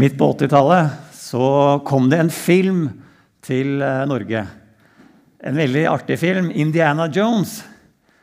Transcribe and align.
Midt 0.00 0.14
på 0.16 0.30
80-tallet 0.32 1.10
så 1.12 1.46
kom 1.84 2.06
det 2.08 2.22
en 2.22 2.30
film 2.32 2.84
til 3.44 3.82
eh, 3.84 4.04
Norge. 4.08 4.40
En 5.44 5.58
veldig 5.60 5.82
artig 5.90 6.16
film. 6.16 6.46
'Indiana 6.48 7.04
Jones'. 7.12 7.58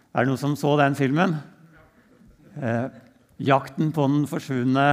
Er 0.09 0.25
det 0.25 0.31
noen 0.31 0.39
som 0.41 0.55
så 0.57 0.71
den 0.79 0.95
filmen? 0.97 1.35
Eh, 2.57 2.87
'Jakten 3.37 3.91
på 3.93 4.07
den 4.09 4.23
forsvunne 4.25 4.85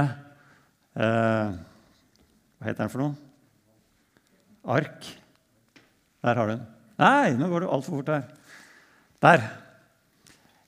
eh, 0.93 1.55
Hva 1.57 2.67
heter 2.67 2.83
den 2.83 2.91
for 2.93 3.01
noe? 3.01 3.15
Ark. 4.77 5.07
Der 6.21 6.37
har 6.37 6.45
du 6.45 6.53
den. 6.53 6.67
Nei, 7.01 7.33
nå 7.33 7.49
går 7.49 7.65
det 7.65 7.71
altfor 7.71 7.97
fort 7.97 8.13
her. 8.13 8.29
Der. 9.25 9.47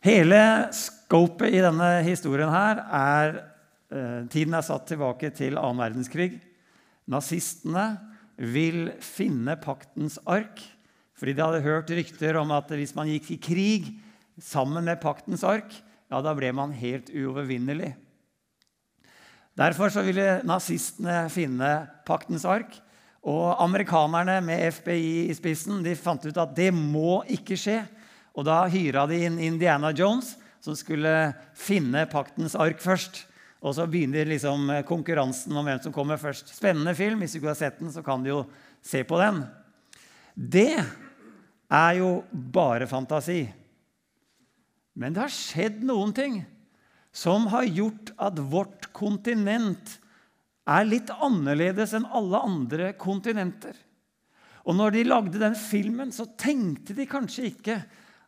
Hele 0.02 0.42
scopet 0.74 1.54
i 1.54 1.62
denne 1.62 1.92
historien 2.10 2.50
her 2.50 2.82
er 2.90 3.38
tiden 3.88 4.56
er 4.58 4.66
satt 4.66 4.88
tilbake 4.90 5.32
til 5.36 5.58
annen 5.60 5.80
verdenskrig. 5.80 6.34
Nazistene 7.08 7.86
vil 8.38 8.92
finne 9.02 9.56
paktens 9.62 10.18
ark, 10.30 10.60
fordi 11.18 11.34
de 11.34 11.46
hadde 11.46 11.66
hørt 11.66 11.94
rykter 11.96 12.38
om 12.38 12.52
at 12.54 12.70
hvis 12.76 12.94
man 12.98 13.10
gikk 13.10 13.32
i 13.34 13.40
krig 13.42 13.88
sammen 14.44 14.86
med 14.86 15.00
paktens 15.02 15.46
ark, 15.48 15.72
ja, 16.08 16.20
da 16.22 16.34
ble 16.38 16.52
man 16.56 16.76
helt 16.76 17.10
uovervinnelig. 17.12 17.96
Derfor 19.58 19.90
så 19.90 20.04
ville 20.06 20.44
nazistene 20.46 21.26
finne 21.34 21.72
paktens 22.06 22.46
ark. 22.46 22.76
Og 23.28 23.58
amerikanerne 23.60 24.38
med 24.46 24.62
FBI 24.78 25.28
i 25.28 25.36
spissen 25.36 25.82
de 25.84 25.96
fant 26.00 26.24
ut 26.28 26.38
at 26.38 26.54
det 26.56 26.70
må 26.76 27.24
ikke 27.34 27.58
skje. 27.60 27.82
Og 28.38 28.46
da 28.48 28.62
hyra 28.70 29.08
de 29.10 29.24
inn 29.26 29.40
Indiana 29.42 29.90
Jones, 29.98 30.36
som 30.62 30.78
skulle 30.78 31.34
finne 31.58 32.06
paktens 32.12 32.56
ark 32.56 32.80
først. 32.84 33.24
Og 33.68 33.76
så 33.76 33.88
begynner 33.90 34.30
liksom 34.30 34.70
eh, 34.72 34.86
konkurransen 34.88 35.56
om 35.58 35.68
hvem 35.68 35.82
som 35.84 35.96
kommer 35.96 36.20
først. 36.22 36.54
Spennende 36.56 36.96
film. 36.98 37.22
Hvis 37.22 37.36
du 37.36 37.42
ikke 37.42 37.52
har 37.52 37.60
sett 37.60 37.82
den, 37.82 37.92
så 37.92 38.04
kan 38.06 38.24
du 38.24 38.32
jo 38.32 38.42
se 38.86 39.04
på 39.08 39.20
den. 39.20 39.44
Det 40.34 40.74
er 41.68 41.94
jo 42.00 42.12
bare 42.32 42.88
fantasi. 42.88 43.42
Men 44.98 45.14
det 45.14 45.26
har 45.26 45.34
skjedd 45.34 45.84
noen 45.86 46.14
ting 46.16 46.40
som 47.14 47.50
har 47.52 47.68
gjort 47.68 48.14
at 48.22 48.40
vårt 48.40 48.90
kontinent 48.96 49.98
er 50.68 50.88
litt 50.88 51.12
annerledes 51.14 51.94
enn 51.98 52.08
alle 52.16 52.42
andre 52.44 52.92
kontinenter. 53.00 53.76
Og 54.68 54.76
når 54.76 54.98
de 54.98 55.06
lagde 55.08 55.42
den 55.42 55.56
filmen, 55.58 56.12
så 56.12 56.28
tenkte 56.38 56.96
de 56.98 57.08
kanskje 57.10 57.50
ikke 57.52 57.78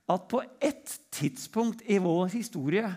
at 0.10 0.28
på 0.32 0.42
et 0.64 0.94
tidspunkt 1.14 1.84
i 1.86 2.00
vår 2.02 2.32
historie 2.34 2.88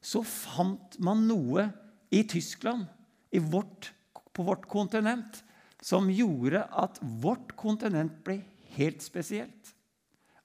så 0.00 0.22
fant 0.24 0.96
man 1.04 1.22
noe 1.28 1.68
i 2.10 2.24
Tyskland, 2.28 2.86
i 3.30 3.38
vårt, 3.38 3.92
på 4.32 4.42
vårt 4.46 4.66
kontinent, 4.68 5.42
som 5.80 6.10
gjorde 6.12 6.64
at 6.66 6.98
vårt 7.00 7.54
kontinent 7.56 8.18
ble 8.26 8.40
helt 8.76 9.02
spesielt. 9.02 9.74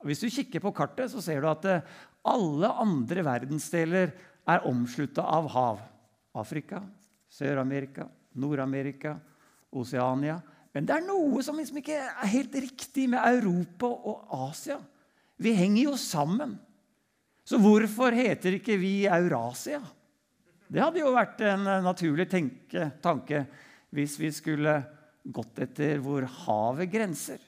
Hvis 0.06 0.22
du 0.22 0.30
kikker 0.30 0.62
på 0.62 0.74
kartet, 0.76 1.10
så 1.12 1.22
ser 1.24 1.42
du 1.42 1.50
at 1.50 1.66
eh, 1.68 1.86
alle 2.26 2.70
andre 2.82 3.26
verdensdeler 3.26 4.14
er 4.46 4.68
omslutta 4.70 5.26
av 5.26 5.50
hav. 5.54 5.82
Afrika, 6.36 6.82
Sør-Amerika, 7.32 8.06
Nord-Amerika, 8.36 9.16
Oseania. 9.76 10.38
Men 10.76 10.88
det 10.88 10.98
er 10.98 11.06
noe 11.08 11.42
som 11.46 11.58
liksom 11.60 11.80
ikke 11.80 11.98
er 12.04 12.32
helt 12.34 12.56
riktig 12.60 13.08
med 13.12 13.24
Europa 13.24 13.88
og 13.88 14.34
Asia. 14.50 14.78
Vi 15.40 15.56
henger 15.56 15.90
jo 15.90 15.96
sammen. 16.00 16.58
Så 17.46 17.60
hvorfor 17.62 18.16
heter 18.16 18.58
ikke 18.58 18.76
vi 18.82 19.06
Eurasia? 19.08 19.80
Det 20.76 20.84
hadde 20.84 21.00
jo 21.00 21.14
vært 21.16 21.40
en 21.48 21.64
naturlig 21.86 22.26
tenke, 22.28 22.90
tanke 23.00 23.46
hvis 23.96 24.18
vi 24.20 24.28
skulle 24.36 24.74
gått 25.24 25.62
etter 25.64 26.02
hvor 26.04 26.26
havet 26.44 26.92
grenser. 26.92 27.40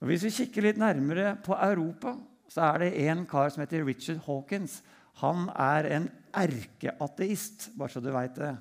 Og 0.00 0.10
Hvis 0.10 0.24
vi 0.26 0.32
kikker 0.40 0.66
litt 0.66 0.82
nærmere 0.82 1.36
på 1.44 1.54
Europa, 1.54 2.16
så 2.50 2.72
er 2.72 2.82
det 2.82 2.90
en 3.06 3.22
kar 3.30 3.54
som 3.54 3.62
heter 3.62 3.86
Richard 3.86 4.24
Hawkins. 4.26 4.80
Han 5.22 5.46
er 5.54 5.86
en 5.94 6.10
erkeateist, 6.34 7.70
bare 7.78 7.94
så 7.94 8.02
du 8.02 8.10
veit 8.10 8.34
det. 8.42 8.56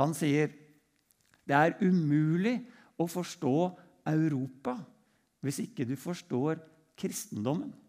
Han 0.00 0.16
sier 0.16 0.48
det 1.44 1.60
er 1.60 1.76
umulig 1.84 2.56
å 2.96 3.04
forstå 3.04 3.56
Europa 4.08 4.78
hvis 5.44 5.60
ikke 5.66 5.84
du 5.84 5.98
forstår 6.00 6.56
kristendommen. 6.96 7.83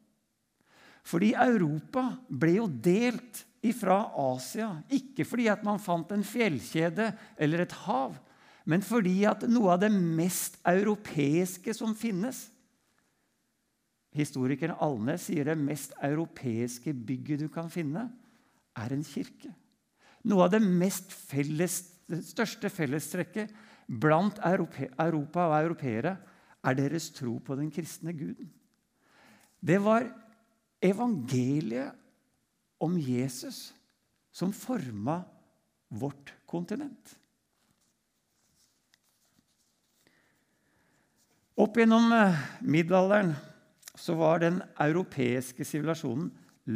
Fordi 1.06 1.34
Europa 1.38 2.08
ble 2.30 2.58
jo 2.58 2.66
delt 2.68 3.44
ifra 3.66 4.00
Asia. 4.34 4.72
Ikke 4.94 5.26
fordi 5.28 5.48
at 5.52 5.64
man 5.66 5.82
fant 5.82 6.12
en 6.16 6.26
fjellkjede 6.26 7.12
eller 7.38 7.66
et 7.66 7.78
hav, 7.86 8.18
men 8.66 8.82
fordi 8.82 9.20
at 9.30 9.46
noe 9.50 9.76
av 9.76 9.84
det 9.84 9.92
mest 9.94 10.58
europeiske 10.66 11.74
som 11.78 11.94
finnes 11.98 12.48
Historikeren 14.16 14.78
Alnes 14.80 15.26
sier 15.28 15.44
det 15.44 15.58
mest 15.60 15.92
europeiske 16.00 16.94
bygget 16.96 17.42
du 17.44 17.50
kan 17.52 17.68
finne, 17.72 18.08
er 18.76 18.94
en 18.96 19.04
kirke. 19.04 19.52
Noe 20.26 20.48
av 20.48 20.54
det 20.54 20.62
felles, 21.12 21.82
største 22.32 22.72
fellestrekket 22.72 23.52
blant 23.88 24.40
Europa 24.40 25.50
og 25.50 25.58
europeere 25.60 26.16
er 26.66 26.78
deres 26.80 27.10
tro 27.14 27.36
på 27.44 27.58
den 27.60 27.68
kristne 27.74 28.16
guden. 28.16 28.48
Det 29.60 29.82
var 29.84 30.08
evangeliet 30.86 31.96
om 32.84 32.98
Jesus 33.00 33.74
som 34.36 34.54
forma 34.54 35.22
vårt 35.88 36.34
kontinent. 36.46 37.16
Opp 41.56 41.78
gjennom 41.80 42.12
eh, 42.12 42.42
middelalderen 42.68 43.32
så 43.96 44.18
var 44.20 44.42
den 44.44 44.60
europeiske 44.84 45.64
sivilisasjonen 45.64 46.28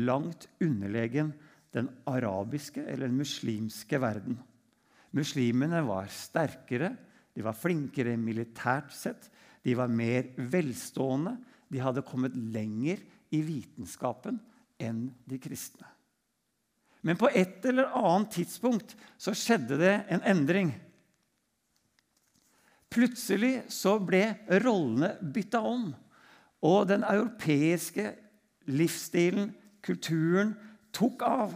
langt 0.07 0.47
underlegen 0.63 1.33
den 1.75 1.89
arabiske 2.07 2.85
eller 2.85 3.09
den 3.09 3.19
muslimske 3.19 3.99
verden. 3.99 4.37
Muslimene 5.11 5.81
var 5.83 6.07
sterkere, 6.13 6.93
de 7.35 7.43
var 7.43 7.57
flinkere 7.57 8.15
militært 8.17 8.93
sett, 8.95 9.27
de 9.65 9.75
var 9.75 9.91
mer 9.91 10.31
velstående, 10.37 11.35
de 11.69 11.81
hadde 11.83 12.05
kommet 12.07 12.37
lenger 12.39 13.01
i 13.35 13.41
vitenskapen 13.45 14.39
enn 14.81 15.07
de 15.29 15.39
kristne. 15.41 15.87
Men 17.01 17.19
på 17.19 17.29
et 17.31 17.63
eller 17.69 17.91
annet 17.95 18.33
tidspunkt 18.35 18.95
så 19.19 19.33
skjedde 19.37 19.79
det 19.79 19.95
en 20.11 20.23
endring. 20.27 20.73
Plutselig 22.91 23.69
så 23.71 23.95
ble 24.01 24.23
rollene 24.63 25.13
bytta 25.21 25.61
om. 25.63 25.91
Og 26.65 26.89
den 26.89 27.05
europeiske 27.07 28.09
livsstilen, 28.67 29.53
kulturen, 29.85 30.55
tok 30.91 31.23
av. 31.23 31.53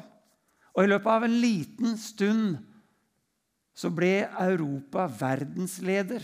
Og 0.73 0.85
i 0.85 0.91
løpet 0.93 1.11
av 1.11 1.25
en 1.27 1.35
liten 1.41 1.97
stund 1.99 2.61
så 3.75 3.89
ble 3.91 4.21
Europa 4.29 5.09
verdensleder. 5.09 6.23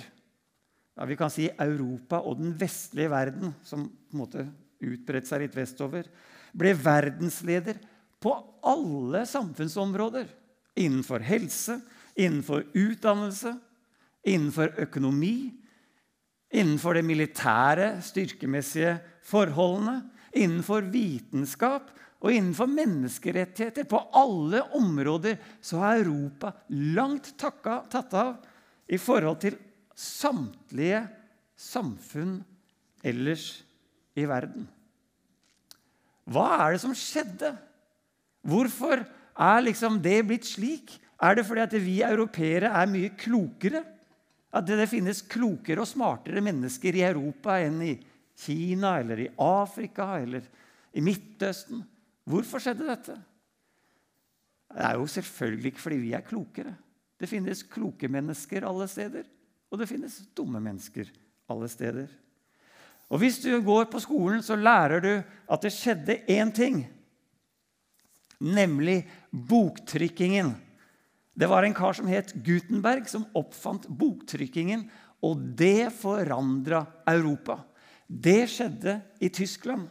Ja, 0.95 1.05
vi 1.09 1.17
kan 1.19 1.31
si 1.33 1.49
Europa 1.49 2.21
og 2.21 2.39
den 2.39 2.53
vestlige 2.59 3.11
verden, 3.11 3.53
som 3.65 3.87
på 3.89 4.15
en 4.15 4.21
måte 4.21 4.45
utbredt 4.79 5.29
seg 5.29 5.43
litt 5.43 5.55
vestover, 5.57 6.07
ble 6.55 6.73
verdensleder 6.77 7.79
på 8.19 8.33
alle 8.67 9.25
samfunnsområder. 9.29 10.27
Innenfor 10.79 11.23
helse, 11.25 11.79
innenfor 12.19 12.65
utdannelse, 12.73 13.55
innenfor 14.27 14.73
økonomi, 14.85 15.51
innenfor 16.49 16.97
de 16.97 17.03
militære, 17.05 17.89
styrkemessige 18.03 18.97
forholdene, 19.27 20.01
innenfor 20.35 20.87
vitenskap 20.91 21.89
og 22.19 22.33
innenfor 22.33 22.69
menneskerettigheter. 22.71 23.87
På 23.89 24.01
alle 24.15 24.63
områder 24.77 25.39
så 25.61 25.81
har 25.83 26.01
Europa 26.01 26.53
langt 26.69 27.33
takka, 27.39 27.83
tatt 27.91 28.13
av 28.17 28.35
i 28.89 28.99
forhold 28.99 29.41
til 29.45 29.57
samtlige 29.99 31.03
samfunn 31.59 32.39
ellers 33.05 33.51
i 34.19 34.25
verden. 34.27 34.67
Hva 36.29 36.47
er 36.61 36.75
det 36.75 36.81
som 36.83 36.95
skjedde? 36.97 37.53
Hvorfor 38.45 39.01
er 39.03 39.63
liksom 39.65 39.97
det 40.03 40.19
blitt 40.27 40.47
slik? 40.47 40.97
Er 41.19 41.35
det 41.35 41.45
fordi 41.47 41.63
at 41.65 41.75
vi 41.81 41.99
europeere 42.05 42.71
er 42.71 42.91
mye 42.91 43.11
klokere? 43.19 43.81
At 44.55 44.65
det 44.65 44.89
finnes 44.89 45.21
klokere 45.29 45.83
og 45.83 45.89
smartere 45.89 46.41
mennesker 46.41 46.95
i 46.97 47.05
Europa 47.05 47.59
enn 47.61 47.81
i 47.85 47.95
Kina 48.39 48.95
eller 49.01 49.25
i 49.25 49.31
Afrika 49.43 50.13
eller 50.21 50.45
i 50.95 51.03
Midtøsten? 51.05 51.83
Hvorfor 52.29 52.61
skjedde 52.61 52.87
dette? 52.87 53.17
Det 54.69 54.85
er 54.85 54.97
jo 55.01 55.09
selvfølgelig 55.09 55.73
ikke 55.73 55.83
fordi 55.83 55.99
vi 56.01 56.13
er 56.13 56.25
klokere. 56.25 56.73
Det 57.19 57.27
finnes 57.29 57.65
kloke 57.67 58.07
mennesker 58.07 58.63
alle 58.63 58.85
steder, 58.87 59.25
og 59.69 59.81
det 59.81 59.89
finnes 59.89 60.21
dumme 60.37 60.61
mennesker 60.63 61.09
alle 61.51 61.67
steder. 61.69 62.07
Og 63.09 63.19
Hvis 63.19 63.39
du 63.41 63.61
går 63.61 63.89
på 63.89 63.99
skolen, 63.99 64.43
så 64.45 64.55
lærer 64.55 65.01
du 65.01 65.13
at 65.49 65.61
det 65.61 65.73
skjedde 65.73 66.21
én 66.29 66.53
ting. 66.53 66.87
nemlig 68.39 69.09
boktrykkingen. 69.31 70.53
Det 71.33 71.47
var 71.47 71.63
en 71.63 71.73
kar 71.73 71.93
som 71.93 72.07
het 72.07 72.33
Gutenberg, 72.33 73.07
som 73.09 73.27
oppfant 73.35 73.87
boktrykkingen. 73.87 74.89
Og 75.23 75.41
det 75.59 75.91
forandra 75.99 76.85
Europa. 77.07 77.59
Det 78.07 78.47
skjedde 78.49 79.01
i 79.19 79.29
Tyskland. 79.29 79.89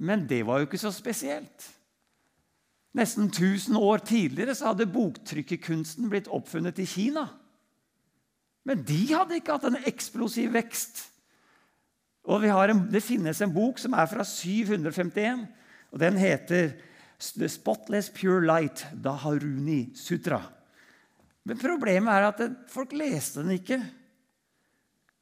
Men 0.00 0.24
det 0.26 0.42
var 0.48 0.60
jo 0.60 0.68
ikke 0.68 0.80
så 0.80 0.92
spesielt. 0.92 1.68
Nesten 2.96 3.28
1000 3.28 3.76
år 3.76 4.00
tidligere 4.08 4.56
så 4.56 4.72
hadde 4.72 4.88
boktrykkerkunsten 4.90 6.08
blitt 6.10 6.30
oppfunnet 6.32 6.80
i 6.80 6.88
Kina. 6.88 7.28
Men 8.64 8.82
de 8.84 9.02
hadde 9.12 9.36
ikke 9.38 9.54
hatt 9.54 9.68
en 9.68 9.78
eksplosiv 9.88 10.56
vekst. 10.56 11.04
Og 12.28 12.44
en, 12.44 12.88
Det 12.92 13.00
finnes 13.00 13.40
en 13.40 13.52
bok 13.52 13.78
som 13.78 13.94
er 13.94 14.06
fra 14.06 14.24
751, 14.24 15.46
og 15.90 15.98
den 15.98 16.16
heter 16.20 16.74
The 17.36 17.48
Spotless 17.48 18.10
Pure 18.10 18.44
Light, 18.46 18.86
Da 18.92 19.12
Haruni 19.12 19.92
Sutra. 19.94 20.40
Men 21.44 21.58
problemet 21.58 22.12
er 22.12 22.28
at 22.28 22.42
folk 22.68 22.92
leste 22.92 23.42
den 23.42 23.56
ikke. 23.56 23.80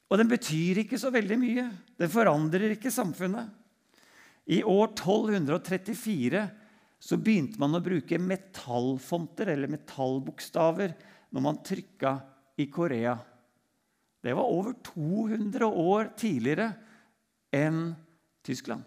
Og 0.09 0.17
den 0.19 0.29
betyr 0.29 0.83
ikke 0.83 0.99
så 0.99 1.11
veldig 1.13 1.37
mye. 1.39 1.65
Den 1.99 2.11
forandrer 2.11 2.73
ikke 2.73 2.91
samfunnet. 2.91 3.49
I 4.49 4.63
år 4.65 4.91
1234 4.95 6.43
så 6.99 7.17
begynte 7.21 7.59
man 7.61 7.77
å 7.77 7.83
bruke 7.83 8.17
metallfonter, 8.19 9.53
eller 9.53 9.71
metallbokstaver, 9.71 10.95
når 11.31 11.45
man 11.45 11.61
trykka 11.63 12.15
i 12.59 12.65
Korea. 12.71 13.13
Det 14.19 14.33
var 14.35 14.51
over 14.51 14.75
200 14.83 15.69
år 15.69 16.09
tidligere 16.19 16.73
enn 17.55 17.93
Tyskland. 18.45 18.83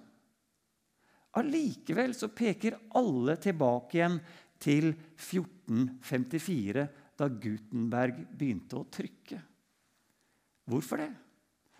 Allikevel 1.38 2.12
så 2.14 2.28
peker 2.28 2.76
alle 2.98 3.38
tilbake 3.40 3.96
igjen 3.96 4.18
til 4.62 4.92
1454, 5.16 6.84
da 7.18 7.28
Gutenberg 7.28 8.20
begynte 8.36 8.78
å 8.78 8.86
trykke. 8.92 9.40
Hvorfor 10.68 11.02
det? 11.02 11.10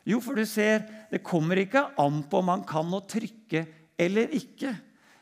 Jo, 0.09 0.19
for 0.23 0.35
du 0.35 0.43
ser, 0.49 0.83
det 1.13 1.23
kommer 1.23 1.61
ikke 1.63 1.85
an 2.01 2.25
på 2.27 2.41
om 2.41 2.49
man 2.51 2.65
kan 2.67 2.89
å 2.91 3.05
trykke 3.07 3.65
eller 4.01 4.33
ikke. 4.35 4.73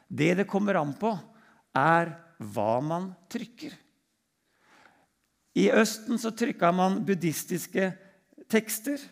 Det 0.09 0.33
det 0.41 0.49
kommer 0.49 0.79
an 0.81 0.95
på, 0.99 1.13
er 1.77 2.15
hva 2.41 2.81
man 2.83 3.11
trykker. 3.31 3.75
I 5.61 5.69
Østen 5.75 6.19
så 6.23 6.33
trykka 6.33 6.71
man 6.73 7.01
buddhistiske 7.05 7.91
tekster. 8.51 9.03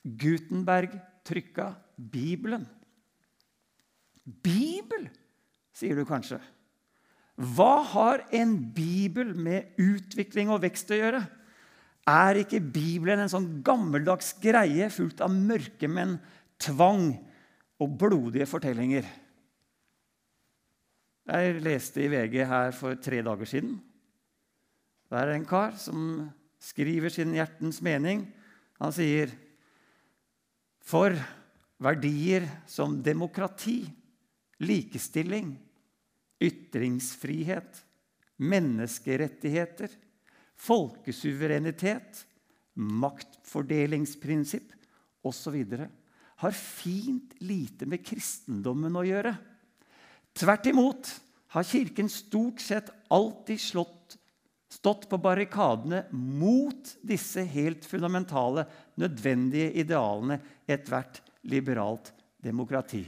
Gutenberg 0.00 0.94
trykka 1.26 1.74
Bibelen. 2.00 2.64
Bibel, 4.24 5.08
sier 5.74 5.98
du 5.98 6.06
kanskje. 6.08 6.40
Hva 7.40 7.80
har 7.92 8.24
en 8.36 8.56
bibel 8.76 9.32
med 9.36 9.76
utvikling 9.80 10.50
og 10.52 10.62
vekst 10.64 10.92
å 10.92 10.98
gjøre? 10.98 11.22
Er 12.10 12.40
ikke 12.40 12.60
Bibelen 12.60 13.22
en 13.22 13.32
sånn 13.32 13.48
gammeldags 13.64 14.34
greie 14.42 14.88
fullt 14.92 15.22
av 15.24 15.32
mørkemenn, 15.32 16.18
tvang 16.60 17.12
og 17.80 17.96
blodige 18.00 18.48
fortellinger? 18.48 19.08
Jeg 21.30 21.60
leste 21.62 22.02
i 22.02 22.10
VG 22.10 22.42
her 22.50 22.74
for 22.76 22.98
tre 23.00 23.20
dager 23.24 23.48
siden. 23.48 23.76
Der 25.10 25.28
er 25.28 25.36
en 25.36 25.48
kar 25.48 25.76
som 25.78 26.30
skriver 26.60 27.12
sin 27.12 27.34
hjertens 27.36 27.80
mening. 27.84 28.26
Han 28.80 28.94
sier 28.94 29.32
For 30.80 31.14
verdier 31.80 32.44
som 32.68 32.98
demokrati 33.02 33.82
likestilling, 34.60 35.54
ytringsfrihet, 36.40 37.84
menneskerettigheter, 38.36 39.88
folkesuverenitet, 40.60 42.26
maktfordelingsprinsipp 42.74 44.72
osv. 45.22 45.64
har 46.36 46.52
fint 46.52 47.34
lite 47.40 47.88
med 47.88 48.04
kristendommen 48.04 48.96
å 48.96 49.04
gjøre. 49.04 49.34
Tvert 50.36 50.68
imot 50.70 51.10
har 51.56 51.66
Kirken 51.66 52.08
stort 52.08 52.60
sett 52.60 52.92
alltid 53.08 53.60
slått, 53.60 54.16
stått 54.70 55.08
på 55.10 55.18
barrikadene 55.18 56.04
mot 56.12 56.94
disse 57.02 57.42
helt 57.42 57.84
fundamentale, 57.84 58.64
nødvendige 59.00 59.72
idealene 59.82 60.38
ethvert 60.68 61.20
liberalt 61.48 62.12
demokrati. 62.42 63.02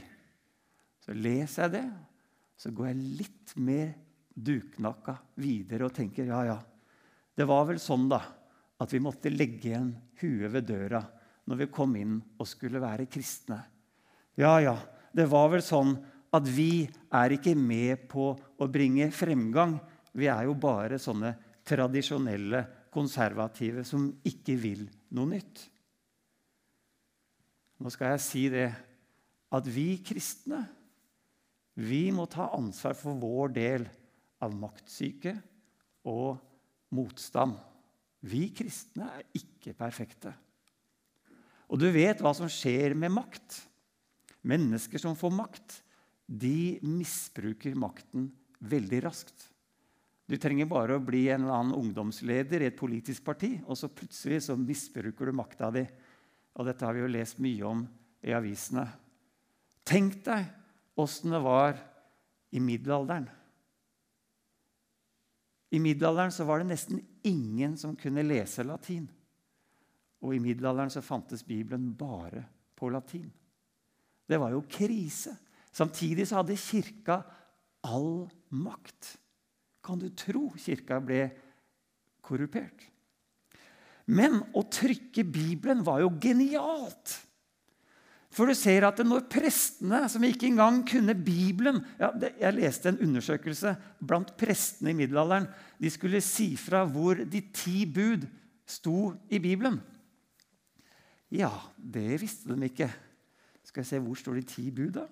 Så 1.03 1.13
leser 1.13 1.65
jeg 1.67 1.73
det, 1.75 1.87
så 2.57 2.71
går 2.71 2.89
jeg 2.91 3.09
litt 3.19 3.55
mer 3.59 3.91
duknakka 4.33 5.17
videre 5.41 5.89
og 5.89 5.95
tenker 5.95 6.29
ja, 6.29 6.43
ja. 6.47 6.59
Det 7.33 7.45
var 7.49 7.65
vel 7.67 7.81
sånn 7.81 8.07
da, 8.11 8.21
at 8.81 8.93
vi 8.93 9.01
måtte 9.03 9.31
legge 9.33 9.71
igjen 9.71 9.91
huet 10.21 10.53
ved 10.53 10.67
døra 10.69 11.01
når 11.49 11.59
vi 11.59 11.71
kom 11.73 11.95
inn 11.99 12.17
og 12.39 12.47
skulle 12.47 12.81
være 12.81 13.09
kristne. 13.11 13.59
Ja, 14.39 14.55
ja, 14.63 14.77
det 15.13 15.27
var 15.29 15.51
vel 15.53 15.63
sånn 15.65 15.95
at 16.33 16.47
vi 16.49 16.85
er 17.13 17.35
ikke 17.35 17.53
med 17.57 18.07
på 18.09 18.31
å 18.33 18.69
bringe 18.71 19.09
fremgang. 19.13 19.75
Vi 20.13 20.29
er 20.31 20.47
jo 20.47 20.55
bare 20.57 20.97
sånne 21.01 21.35
tradisjonelle 21.65 22.63
konservative 22.93 23.83
som 23.87 24.07
ikke 24.25 24.55
vil 24.61 24.87
noe 25.13 25.35
nytt. 25.35 25.67
Nå 27.83 27.91
skal 27.91 28.13
jeg 28.13 28.23
si 28.23 28.45
det 28.47 28.69
at 29.53 29.67
vi 29.67 29.97
kristne 30.07 30.61
vi 31.73 32.11
må 32.13 32.27
ta 32.29 32.51
ansvar 32.53 32.93
for 32.97 33.17
vår 33.17 33.53
del 33.55 33.85
av 34.43 34.53
maktsyke 34.53 35.33
og 36.05 36.37
motstand. 36.93 37.55
Vi 38.23 38.45
kristne 38.55 39.09
er 39.17 39.25
ikke 39.39 39.73
perfekte. 39.75 40.31
Og 41.73 41.81
du 41.81 41.87
vet 41.89 42.21
hva 42.21 42.33
som 42.37 42.51
skjer 42.51 42.93
med 42.93 43.15
makt. 43.15 43.63
Mennesker 44.45 45.01
som 45.01 45.17
får 45.17 45.33
makt, 45.33 45.79
de 46.27 46.77
misbruker 46.83 47.73
makten 47.79 48.27
veldig 48.63 48.99
raskt. 49.07 49.49
Du 50.29 50.35
trenger 50.39 50.69
bare 50.69 50.97
å 50.97 51.03
bli 51.03 51.25
en 51.31 51.45
eller 51.45 51.55
annen 51.57 51.77
ungdomsleder 51.77 52.63
i 52.63 52.69
et 52.69 52.79
politisk 52.79 53.25
parti, 53.25 53.55
og 53.65 53.79
så 53.79 53.89
plutselig 53.91 54.43
så 54.45 54.55
misbruker 54.59 55.31
du 55.31 55.35
makta 55.35 55.71
di. 55.73 55.83
Og 56.53 56.67
dette 56.67 56.85
har 56.85 56.93
vi 56.93 57.01
jo 57.01 57.11
lest 57.11 57.39
mye 57.41 57.65
om 57.65 57.85
i 58.23 58.33
avisene. 58.35 58.85
Tenk 59.83 60.21
deg 60.25 60.99
åssen 61.01 61.33
det 61.33 61.41
var 61.43 61.79
i 62.53 62.61
middelalderen. 62.61 63.25
I 65.73 65.79
middelalderen 65.81 66.31
så 66.31 66.45
var 66.45 66.61
det 66.61 66.69
nesten 66.69 66.99
ingen 67.25 67.73
som 67.81 67.95
kunne 67.97 68.25
lese 68.25 68.65
latin. 68.65 69.07
Og 70.23 70.35
i 70.35 70.41
middelalderen 70.43 70.93
så 70.93 71.01
fantes 71.01 71.41
Bibelen 71.43 71.89
bare 71.97 72.45
på 72.77 72.91
latin. 72.93 73.25
Det 74.29 74.37
var 74.39 74.53
jo 74.53 74.61
krise. 74.69 75.33
Samtidig 75.73 76.27
så 76.29 76.39
hadde 76.39 76.59
Kirka 76.61 77.17
all 77.89 78.29
makt. 78.53 79.15
Kan 79.83 79.99
du 79.99 80.11
tro 80.15 80.51
Kirka 80.55 81.01
ble 81.03 81.25
korrupert? 82.23 82.92
Men 84.05 84.41
å 84.55 84.65
trykke 84.67 85.23
Bibelen 85.23 85.83
var 85.85 86.01
jo 86.03 86.11
genialt. 86.21 87.15
For 88.33 88.49
du 88.49 88.57
ser 88.57 88.85
at 88.87 88.97
når 89.05 89.27
prestene, 89.29 90.01
som 90.09 90.23
ikke 90.25 90.47
engang 90.49 90.81
kunne 90.89 91.13
Bibelen 91.13 91.83
ja, 91.99 92.09
Jeg 92.17 92.57
leste 92.57 92.89
en 92.89 93.01
undersøkelse 93.05 93.75
blant 94.01 94.33
prestene 94.39 94.91
i 94.91 94.97
middelalderen. 94.97 95.45
De 95.77 95.91
skulle 95.93 96.21
si 96.25 96.55
fra 96.57 96.81
hvor 96.89 97.21
de 97.21 97.43
ti 97.53 97.83
bud 97.85 98.25
sto 98.65 99.13
i 99.29 99.37
Bibelen. 99.43 99.77
Ja, 101.33 101.51
det 101.77 102.21
visste 102.21 102.53
de 102.53 102.69
ikke. 102.69 102.89
Skal 103.63 103.81
jeg 103.81 103.89
se, 103.89 104.01
Hvor 104.01 104.17
står 104.17 104.41
de 104.41 104.47
ti 104.49 104.67
bud, 104.73 104.97
da? 104.97 105.07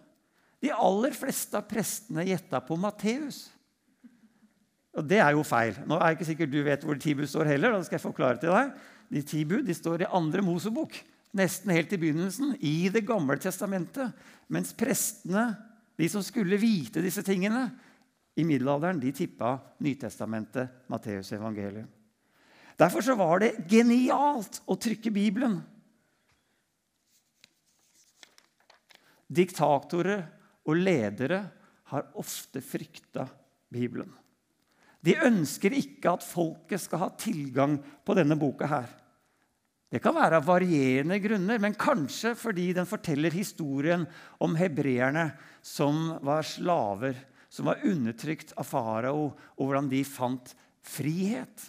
De 0.62 0.69
aller 0.74 1.13
fleste 1.17 1.57
av 1.57 1.65
prestene 1.69 2.25
gjetta 2.27 2.60
på 2.62 2.77
Matteus. 2.77 3.48
Og 4.98 5.07
det 5.07 5.21
er 5.24 5.31
jo 5.36 5.43
feil. 5.48 5.77
Nå 5.88 5.95
er 5.98 6.12
jeg 6.12 6.19
ikke 6.19 6.29
sikkert 6.33 6.51
du 6.51 6.60
vet 6.65 6.83
hvor 6.83 6.98
de 6.98 7.03
ti 7.03 7.13
bud 7.15 7.29
står 7.29 7.53
heller. 7.53 7.71
da 7.71 7.83
skal 7.83 7.98
jeg 7.98 8.07
forklare 8.07 8.41
til 8.41 8.51
deg. 8.51 8.74
De 9.12 9.21
ti 9.27 9.43
de 9.43 9.75
står 9.75 10.03
i 10.03 10.12
andre 10.12 10.43
Mosebok 10.43 10.98
nesten 11.38 11.71
helt 11.71 11.93
i 11.93 12.00
begynnelsen, 12.00 12.55
i 12.60 12.89
Det 12.89 13.05
gamle 13.07 13.38
testamentet. 13.39 14.12
Mens 14.51 14.74
prestene, 14.74 15.55
de 15.95 16.10
som 16.10 16.24
skulle 16.24 16.60
vite 16.60 17.01
disse 17.03 17.24
tingene, 17.24 17.69
i 18.36 18.43
middelalderen, 18.48 19.00
de 19.00 19.12
tippa 19.12 19.57
Nytestamentet, 19.83 20.88
Matteus 20.88 21.31
evangelium. 21.36 21.88
Derfor 22.79 23.03
så 23.03 23.15
var 23.19 23.41
det 23.43 23.67
genialt 23.69 24.62
å 24.65 24.77
trykke 24.79 25.12
Bibelen. 25.12 25.60
Diktatorer 29.27 30.24
og 30.65 30.79
ledere 30.79 31.43
har 31.91 32.07
ofte 32.19 32.63
frykta 32.63 33.27
Bibelen. 33.71 34.10
De 35.01 35.17
ønsker 35.25 35.74
ikke 35.74 36.13
at 36.13 36.25
folket 36.25 36.84
skal 36.84 37.05
ha 37.05 37.10
tilgang 37.17 37.79
på 38.05 38.15
denne 38.17 38.38
boka 38.39 38.70
her. 38.70 38.89
Det 39.91 40.00
kan 40.00 40.15
være 40.15 40.39
av 40.39 40.48
varierende 40.48 41.17
grunner, 41.20 41.60
men 41.60 41.75
kanskje 41.75 42.31
fordi 42.39 42.70
den 42.77 42.88
forteller 42.88 43.34
historien 43.36 44.05
om 44.39 44.53
hebreerne 44.55 45.31
som 45.65 46.13
var 46.24 46.48
slaver 46.48 47.17
som 47.51 47.67
var 47.67 47.84
undertrykt 47.84 48.53
av 48.55 48.63
farao, 48.63 49.31
og 49.60 49.67
hvordan 49.67 49.89
de 49.91 50.05
fant 50.08 50.53
frihet. 50.88 51.67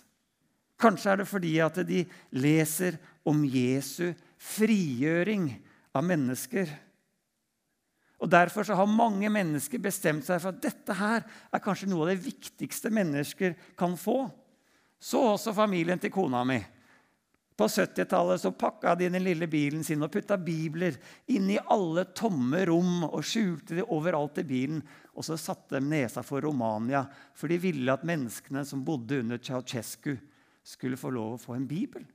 Kanskje 0.79 1.11
er 1.11 1.21
det 1.21 1.29
fordi 1.31 1.57
at 1.63 1.81
de 1.87 2.05
leser 2.39 2.99
om 3.27 3.43
Jesu 3.43 4.13
frigjøring 4.39 5.49
av 5.95 6.07
mennesker. 6.07 6.71
Og 8.23 8.31
Derfor 8.31 8.69
har 8.79 8.87
mange 8.87 9.31
mennesker 9.33 9.83
bestemt 9.83 10.27
seg 10.29 10.39
for 10.43 10.55
at 10.55 10.63
dette 10.63 10.95
her 10.95 11.25
er 11.27 11.63
kanskje 11.63 11.89
noe 11.91 12.07
av 12.07 12.13
det 12.13 12.23
viktigste 12.23 12.93
mennesker 12.95 13.57
kan 13.79 13.97
få. 13.99 14.29
Så 15.03 15.19
også 15.33 15.55
familien 15.57 15.99
til 15.99 16.13
kona 16.15 16.45
mi. 16.47 16.61
På 17.59 17.67
70-tallet 17.69 18.47
pakka 18.59 18.95
de 18.97 19.11
den 19.13 19.25
lille 19.27 19.49
bilen 19.51 19.83
sin 19.85 20.03
og 20.07 20.13
putta 20.15 20.39
bibler 20.41 20.95
inn 21.35 21.51
i 21.53 21.59
alle 21.61 22.07
tomme 22.17 22.63
rom 22.71 23.03
og 23.11 23.21
skjulte 23.27 23.77
de 23.77 23.85
overalt 23.85 24.39
i 24.41 24.47
bilen. 24.47 24.81
Og 25.13 25.27
så 25.27 25.37
satte 25.37 25.77
de 25.77 25.91
nesa 25.91 26.23
for 26.25 26.41
Romania, 26.47 27.03
for 27.35 27.51
de 27.51 27.59
ville 27.61 27.93
at 27.93 28.07
menneskene 28.09 28.65
som 28.65 28.87
bodde 28.87 29.19
under 29.21 29.43
Ceaucescu, 29.43 30.15
skulle 30.63 30.97
få 30.97 31.11
lov 31.11 31.35
å 31.35 31.43
få 31.43 31.57
en 31.59 31.67
bibel. 31.67 32.07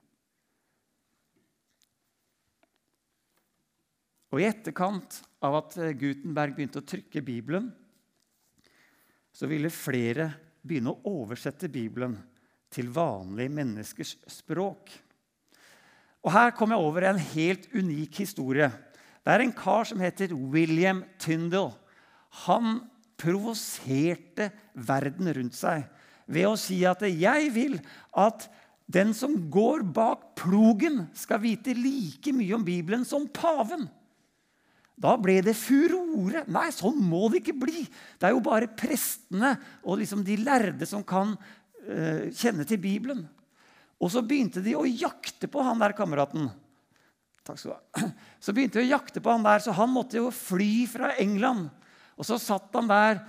Og 4.32 4.42
I 4.42 4.48
etterkant 4.50 5.22
av 5.46 5.56
at 5.62 5.78
Gutenberg 6.00 6.56
begynte 6.56 6.82
å 6.82 6.88
trykke 6.88 7.24
Bibelen, 7.24 7.70
så 9.32 9.48
ville 9.48 9.72
flere 9.72 10.32
begynne 10.66 10.92
å 10.92 11.14
oversette 11.22 11.70
Bibelen 11.72 12.18
til 12.74 12.90
vanlige 12.92 13.54
menneskers 13.54 14.16
språk. 14.32 14.92
Og 16.26 16.34
Her 16.34 16.52
kom 16.58 16.74
jeg 16.74 16.84
over 16.84 17.08
en 17.08 17.22
helt 17.22 17.70
unik 17.72 18.24
historie. 18.26 18.68
Det 19.24 19.32
er 19.32 19.44
en 19.46 19.56
kar 19.56 19.88
som 19.88 20.02
heter 20.04 20.34
William 20.36 21.04
Tyndall. 21.22 21.72
Han 22.48 22.82
provoserte 23.18 24.50
verden 24.74 25.32
rundt 25.38 25.56
seg 25.58 25.86
ved 26.28 26.50
å 26.50 26.58
si 26.60 26.84
at 26.86 27.02
'jeg 27.02 27.54
vil 27.54 27.80
at 28.14 28.50
den 28.90 29.14
som 29.14 29.50
går 29.52 29.84
bak 29.84 30.36
plogen, 30.36 31.10
skal 31.14 31.40
vite 31.40 31.74
like 31.74 32.32
mye 32.32 32.56
om 32.56 32.64
Bibelen 32.64 33.06
som 33.06 33.28
paven'. 33.28 33.90
Da 34.98 35.14
ble 35.22 35.38
det 35.46 35.54
furore. 35.58 36.42
Nei, 36.50 36.68
sånn 36.74 36.98
må 37.06 37.28
det 37.30 37.44
ikke 37.44 37.60
bli. 37.62 37.84
Det 38.18 38.30
er 38.30 38.34
jo 38.34 38.44
bare 38.46 38.70
prestene 38.74 39.54
og 39.84 40.00
liksom 40.02 40.24
de 40.26 40.40
lærde 40.42 40.88
som 40.90 41.04
kan 41.06 41.36
uh, 41.38 42.24
kjenne 42.34 42.66
til 42.66 42.82
Bibelen. 42.82 43.22
Og 44.02 44.10
så 44.14 44.24
begynte 44.26 44.64
de 44.66 44.74
å 44.78 44.88
jakte 44.90 45.50
på 45.50 45.62
han 45.66 45.82
der 45.82 45.94
kameraten. 45.98 46.50
Takk 47.46 47.62
skal 47.62 47.72
du 47.72 47.78
ha. 47.78 48.10
Så 48.44 48.54
begynte 48.54 48.82
de 48.82 48.86
å 48.86 48.92
jakte 48.98 49.22
på 49.24 49.32
han 49.34 49.46
der, 49.46 49.62
så 49.64 49.74
han 49.74 49.90
måtte 49.90 50.20
jo 50.20 50.28
fly 50.34 50.86
fra 50.90 51.14
England. 51.18 51.70
Og 52.18 52.28
så 52.28 52.38
satt 52.42 52.74
han 52.76 52.90
der 52.90 53.22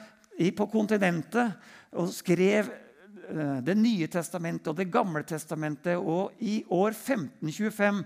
på 0.56 0.66
kontinentet 0.70 1.56
og 1.98 2.10
skrev 2.14 2.68
eh, 2.68 3.58
Det 3.64 3.74
nye 3.78 4.06
testamentet 4.12 4.68
og 4.70 4.76
Det 4.78 4.88
gamle 4.92 5.24
testamentet. 5.26 5.96
Og 5.96 6.36
i 6.44 6.60
år 6.68 6.92
1525 6.92 8.02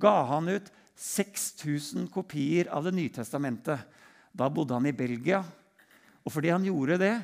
ga 0.00 0.16
han 0.32 0.48
ut 0.54 0.72
6000 0.96 2.08
kopier 2.12 2.70
av 2.72 2.84
Det 2.84 2.94
nye 2.96 3.12
testamentet. 3.12 3.80
Da 4.32 4.48
bodde 4.50 4.74
han 4.74 4.86
i 4.88 4.96
Belgia. 4.96 5.42
Og 6.24 6.32
fordi 6.32 6.50
han 6.50 6.64
gjorde 6.64 6.98
det, 7.00 7.16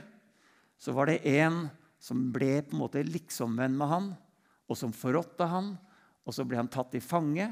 så 0.78 0.92
var 0.92 1.08
det 1.08 1.22
en 1.40 1.64
som 2.02 2.28
ble 2.34 2.60
på 2.62 2.74
en 2.74 2.82
måte 2.82 3.02
liksomvenn 3.06 3.74
med 3.78 3.90
han 3.90 4.12
og 4.72 4.78
som 4.78 4.94
forrådte 4.94 5.48
han. 5.48 5.74
Og 6.22 6.34
så 6.34 6.46
ble 6.46 6.60
han 6.60 6.70
tatt 6.70 6.94
i 6.94 7.02
fange, 7.02 7.48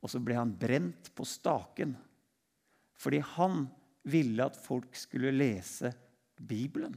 og 0.00 0.12
så 0.12 0.20
ble 0.22 0.36
han 0.36 0.52
brent 0.56 1.10
på 1.16 1.24
staken. 1.26 1.94
Fordi 3.00 3.20
han 3.36 3.64
ville 4.10 4.44
at 4.44 4.58
folk 4.60 4.94
skulle 4.96 5.32
lese 5.32 5.92
Bibelen. 6.36 6.94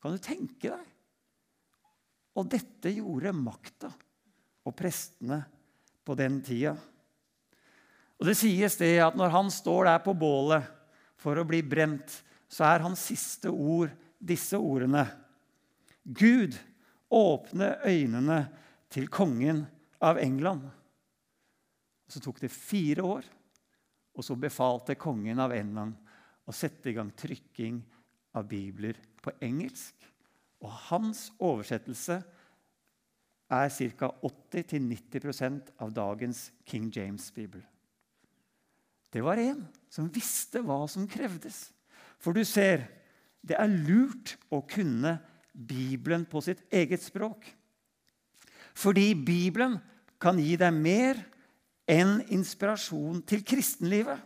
Kan 0.00 0.16
du 0.16 0.20
tenke 0.20 0.72
deg? 0.72 0.90
Og 2.34 2.48
dette 2.50 2.90
gjorde 2.90 3.30
makta 3.36 3.92
og 4.64 4.74
prestene 4.76 5.38
på 6.04 6.16
den 6.18 6.40
tida. 6.44 6.74
Og 8.24 8.30
Det 8.30 8.38
sies 8.40 8.78
det 8.80 8.94
at 9.04 9.16
når 9.20 9.34
han 9.34 9.50
står 9.52 9.84
der 9.84 9.98
på 10.00 10.14
bålet 10.16 10.64
for 11.20 11.36
å 11.36 11.42
bli 11.44 11.58
brent, 11.60 12.08
så 12.48 12.64
er 12.64 12.80
hans 12.80 13.02
siste 13.10 13.50
ord 13.52 13.90
disse 14.16 14.56
ordene. 14.56 15.02
Gud, 16.08 16.56
åpne 17.12 17.74
øynene 17.84 18.38
til 18.88 19.10
kongen 19.12 19.60
av 20.00 20.16
England. 20.22 20.64
Så 22.08 22.22
tok 22.24 22.40
det 22.40 22.48
fire 22.48 23.04
år, 23.04 23.28
og 24.16 24.24
så 24.24 24.38
befalte 24.40 24.96
kongen 24.96 25.44
av 25.44 25.52
England 25.52 25.92
å 26.48 26.56
sette 26.56 26.94
i 26.94 26.96
gang 26.96 27.12
trykking 27.12 27.82
av 28.40 28.48
bibler 28.48 29.04
på 29.20 29.36
engelsk. 29.44 30.08
Og 30.64 30.72
hans 30.88 31.26
oversettelse 31.44 32.22
er 33.52 33.78
ca. 34.00 34.12
80-90% 34.24 35.76
av 35.76 35.92
dagens 35.92 36.46
King 36.64 36.88
James-bibel. 36.88 37.68
Det 39.14 39.22
var 39.22 39.38
en 39.38 39.62
som 39.92 40.10
visste 40.10 40.58
hva 40.66 40.80
som 40.90 41.06
krevdes. 41.06 41.68
For 42.18 42.34
du 42.34 42.42
ser, 42.42 42.88
det 43.46 43.54
er 43.54 43.70
lurt 43.70 44.34
å 44.50 44.58
kunne 44.66 45.20
Bibelen 45.54 46.24
på 46.26 46.42
sitt 46.42 46.64
eget 46.74 47.04
språk. 47.04 47.46
Fordi 48.74 49.12
Bibelen 49.14 49.78
kan 50.18 50.40
gi 50.42 50.56
deg 50.58 50.74
mer 50.74 51.20
enn 51.86 52.18
inspirasjon 52.34 53.22
til 53.28 53.44
kristenlivet. 53.46 54.18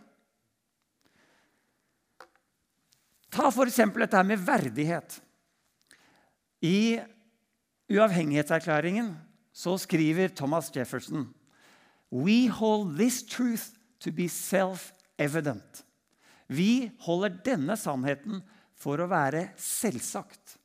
Ta 3.29 3.51
f.eks. 3.53 3.83
dette 3.93 4.23
med 4.25 4.41
verdighet. 4.41 5.19
I 6.65 6.97
uavhengighetserklæringen 7.93 9.13
så 9.53 9.77
skriver 9.77 10.33
Thomas 10.33 10.73
Jefferson 10.73 11.29
We 12.09 12.47
hold 12.49 12.97
this 12.97 13.21
truth 13.21 13.78
to 13.99 14.11
be 14.15 14.29
self-evident. 14.31 15.83
Vi 16.49 16.89
holder 17.05 17.35
denne 17.45 17.77
sannheten 17.77 18.41
for 18.79 19.01
å 19.01 19.09
være 19.11 19.51
selvsagt. 19.59 20.55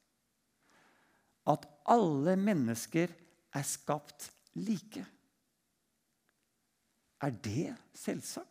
At 1.50 1.66
alle 1.92 2.38
mennesker 2.40 3.10
er 3.54 3.66
skapt 3.68 4.30
like. 4.56 5.04
Er 7.24 7.34
det 7.44 7.74
selvsagt? 7.96 8.50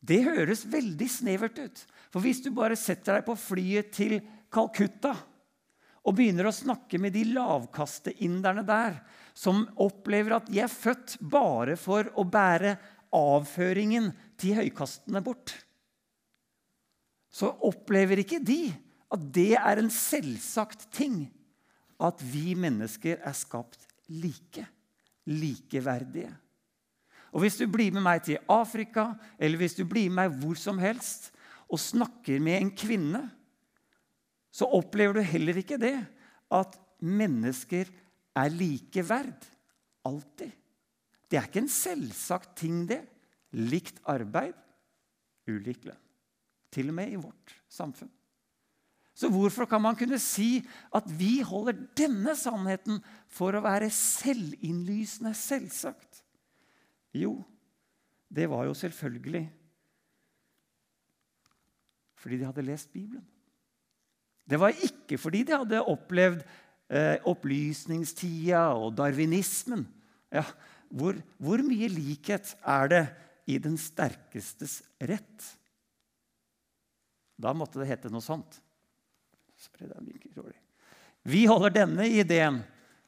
Det 0.00 0.22
høres 0.24 0.64
veldig 0.64 1.08
snevert 1.12 1.58
ut. 1.60 1.82
For 2.08 2.24
hvis 2.24 2.40
du 2.44 2.48
bare 2.56 2.78
setter 2.78 3.18
deg 3.18 3.26
på 3.26 3.36
flyet 3.36 3.92
til 3.94 4.16
Calcutta 4.50 5.12
og 6.00 6.16
begynner 6.16 6.48
å 6.48 6.54
snakke 6.56 6.96
med 6.96 7.12
de 7.12 7.26
lavkasteinderne 7.34 8.64
der, 8.64 8.96
som 9.36 9.66
opplever 9.84 10.38
at 10.38 10.48
de 10.48 10.62
er 10.64 10.72
født 10.72 11.18
bare 11.20 11.76
for 11.76 12.08
å 12.16 12.24
bære 12.24 12.72
avføringen 13.14 14.10
til 14.40 14.56
høykastene 14.60 15.22
bort, 15.24 15.54
så 17.30 17.52
opplever 17.66 18.22
ikke 18.22 18.40
de 18.42 18.72
at 19.10 19.22
det 19.34 19.54
er 19.58 19.80
en 19.80 19.90
selvsagt 19.92 20.88
ting 20.94 21.24
at 22.00 22.22
vi 22.24 22.54
mennesker 22.58 23.20
er 23.26 23.34
skapt 23.36 23.86
like. 24.08 24.66
Likeverdige. 25.30 26.30
Og 27.30 27.44
Hvis 27.44 27.60
du 27.60 27.66
blir 27.70 27.92
med 27.94 28.02
meg 28.02 28.24
til 28.26 28.40
Afrika 28.50 29.12
eller 29.38 29.60
hvis 29.60 29.76
du 29.78 29.84
blir 29.86 30.10
med 30.10 30.24
meg 30.24 30.40
hvor 30.40 30.58
som 30.58 30.80
helst 30.82 31.30
og 31.70 31.78
snakker 31.78 32.40
med 32.42 32.56
en 32.56 32.72
kvinne, 32.74 33.20
så 34.50 34.66
opplever 34.66 35.20
du 35.20 35.22
heller 35.22 35.60
ikke 35.60 35.78
det 35.78 35.94
at 36.50 36.74
mennesker 36.98 37.86
er 38.36 38.50
likeverd. 38.50 39.46
Alltid. 40.04 40.50
Det 41.30 41.38
er 41.38 41.46
ikke 41.46 41.62
en 41.62 41.72
selvsagt 41.72 42.56
ting, 42.58 42.82
det. 42.90 43.04
Likt 43.54 44.00
arbeid, 44.10 44.54
ulik 45.50 45.84
lønn. 45.86 46.00
Til 46.70 46.90
og 46.90 46.96
med 46.98 47.12
i 47.14 47.18
vårt 47.18 47.54
samfunn. 47.70 48.10
Så 49.14 49.28
hvorfor 49.28 49.66
kan 49.68 49.82
man 49.82 49.96
kunne 49.98 50.18
si 50.22 50.62
at 50.96 51.06
vi 51.18 51.40
holder 51.44 51.76
denne 51.98 52.32
sannheten 52.38 53.02
for 53.28 53.54
å 53.54 53.62
være 53.64 53.90
selvinnlysende 53.92 55.34
selvsagt? 55.36 56.22
Jo, 57.12 57.40
det 58.30 58.46
var 58.50 58.68
jo 58.68 58.76
selvfølgelig 58.78 59.48
fordi 62.20 62.36
de 62.36 62.44
hadde 62.44 62.62
lest 62.68 62.90
Bibelen. 62.92 63.24
Det 64.44 64.58
var 64.60 64.76
ikke 64.76 65.16
fordi 65.18 65.40
de 65.48 65.56
hadde 65.56 65.78
opplevd 65.88 66.42
eh, 66.92 67.16
opplysningstida 67.24 68.66
og 68.76 68.92
darwinismen. 68.98 69.86
Ja, 70.28 70.44
hvor, 70.90 71.18
hvor 71.38 71.62
mye 71.62 71.88
likhet 71.92 72.54
er 72.66 72.90
det 72.90 73.04
i 73.50 73.58
den 73.62 73.76
sterkestes 73.78 74.80
rett? 75.06 75.46
Da 77.40 77.54
måtte 77.56 77.80
det 77.80 77.88
hete 77.88 78.10
noe 78.12 78.24
sånt. 78.24 78.58
Vi 81.22 81.44
holder 81.48 81.74
denne 81.82 82.06
ideen 82.10 82.60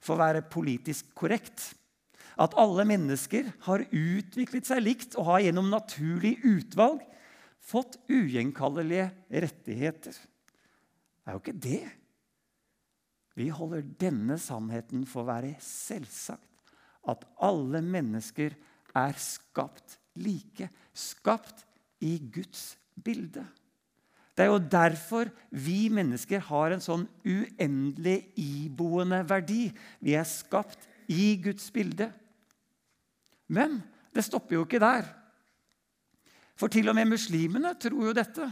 for 0.03 0.17
å 0.17 0.23
være 0.23 0.45
politisk 0.53 1.11
korrekt. 1.19 1.73
At 2.41 2.55
alle 2.61 2.87
mennesker 2.89 3.51
har 3.67 3.85
utviklet 3.91 4.69
seg 4.69 4.85
likt 4.85 5.17
og 5.21 5.29
har 5.29 5.45
gjennom 5.45 5.69
naturlig 5.73 6.39
utvalg 6.49 7.03
fått 7.63 7.99
ugjenkallelige 8.11 9.11
rettigheter. 9.45 10.15
Det 10.17 11.29
er 11.29 11.37
jo 11.37 11.43
ikke 11.43 11.61
det. 11.67 11.83
Vi 13.39 13.49
holder 13.53 13.85
denne 14.01 14.39
sannheten 14.41 15.05
for 15.09 15.23
å 15.23 15.31
være 15.31 15.55
selvsagt. 15.63 16.52
At 17.09 17.25
alle 17.43 17.83
mennesker 17.83 18.55
er 18.95 19.19
skapt 19.19 19.99
like. 20.15 20.69
Skapt 20.95 21.65
i 22.03 22.19
Guds 22.33 22.77
bilde. 23.03 23.45
Det 24.33 24.47
er 24.47 24.49
jo 24.49 24.61
derfor 24.73 25.29
vi 25.51 25.91
mennesker 25.93 26.41
har 26.49 26.73
en 26.73 26.83
sånn 26.83 27.05
uendelig 27.29 28.33
iboende 28.41 29.21
verdi. 29.29 29.67
Vi 30.01 30.17
er 30.17 30.29
skapt 30.29 30.89
i 31.13 31.35
Guds 31.43 31.69
bilde. 31.75 32.09
Men 33.53 33.83
det 34.15 34.25
stopper 34.25 34.57
jo 34.57 34.65
ikke 34.65 34.81
der. 34.81 35.05
For 36.57 36.73
til 36.73 36.89
og 36.89 36.97
med 36.97 37.11
muslimene 37.13 37.75
tror 37.81 38.09
jo 38.09 38.17
dette. 38.17 38.49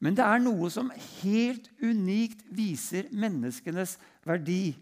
Men 0.00 0.16
det 0.16 0.24
er 0.24 0.40
noe 0.42 0.70
som 0.72 0.92
helt 1.20 1.66
unikt 1.82 2.44
viser 2.56 3.10
menneskenes 3.12 3.96
verdi. 4.26 4.76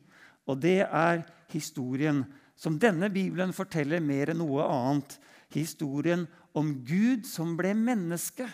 Og 0.48 0.60
det 0.62 0.82
er 0.84 1.24
historien 1.52 2.22
som 2.58 2.78
denne 2.80 3.08
bibelen 3.14 3.54
forteller 3.54 4.02
mer 4.02 4.32
enn 4.32 4.42
noe 4.42 4.66
annet. 4.66 5.18
Historien 5.54 6.26
om 6.58 6.74
Gud 6.84 7.24
som 7.24 7.54
ble 7.56 7.70
menneske 7.78 8.48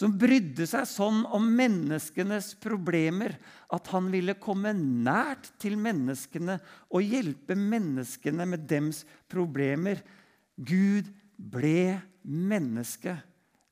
som 0.00 0.14
brydde 0.16 0.64
seg 0.68 0.86
sånn 0.88 1.24
om 1.28 1.44
menneskenes 1.58 2.54
problemer 2.62 3.34
at 3.74 3.90
han 3.92 4.06
ville 4.12 4.32
komme 4.40 4.72
nært 4.72 5.50
til 5.60 5.76
menneskene 5.80 6.56
og 6.88 7.04
hjelpe 7.04 7.56
menneskene 7.58 8.46
med 8.48 8.64
dems 8.70 9.02
problemer. 9.28 10.00
Gud 10.56 11.10
ble 11.36 11.98
menneske. 12.24 13.18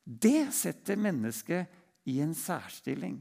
Det 0.04 0.50
setter 0.52 1.00
mennesket 1.00 1.80
i 2.12 2.18
en 2.24 2.34
særstilling. 2.36 3.16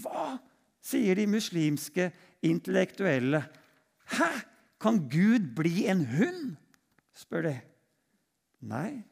Hva 0.00 0.34
sier 0.82 1.18
de 1.18 1.28
muslimske 1.30 2.08
intellektuelle? 2.42 3.44
Hæ? 4.16 4.32
Kan 4.80 5.08
Gud 5.08 5.54
bli 5.56 5.86
en 5.90 6.04
hund? 6.06 6.56
spør 7.14 7.46
de. 7.46 7.54
Nei, 8.64 9.04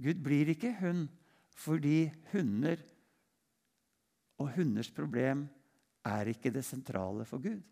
Gud 0.00 0.22
blir 0.24 0.50
ikke 0.54 0.72
hund. 0.80 1.08
Fordi 1.54 2.08
hunder 2.32 2.80
og 4.42 4.48
hunders 4.56 4.90
problem 4.90 5.44
er 6.04 6.30
ikke 6.32 6.50
det 6.50 6.64
sentrale 6.66 7.24
for 7.28 7.42
Gud. 7.42 7.62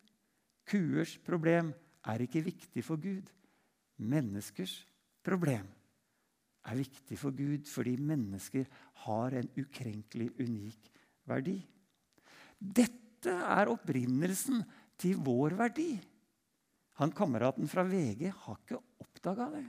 Kuers 0.71 1.17
problem 1.19 1.73
er 2.07 2.23
ikke 2.23 2.45
viktig 2.47 2.85
for 2.87 3.01
Gud. 3.03 3.27
Menneskers 3.99 4.77
problem 5.25 5.67
er 6.71 6.79
viktig 6.79 7.19
for 7.19 7.35
Gud 7.35 7.67
fordi 7.71 7.97
mennesker 7.99 8.69
har 9.05 9.35
en 9.35 9.51
ukrenkelig, 9.59 10.31
unik 10.39 10.91
verdi. 11.27 11.59
Dette 12.59 13.35
er 13.35 13.71
opprinnelsen 13.71 14.63
til 14.99 15.19
vår 15.27 15.59
verdi. 15.59 15.91
Han 17.01 17.13
kameraten 17.17 17.69
fra 17.71 17.85
VG 17.89 18.29
har 18.45 18.59
ikke 18.61 18.81
oppdaga 19.01 19.49
det. 19.55 19.65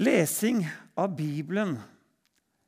Lesing 0.00 0.62
av 0.96 1.10
Bibelen 1.16 1.74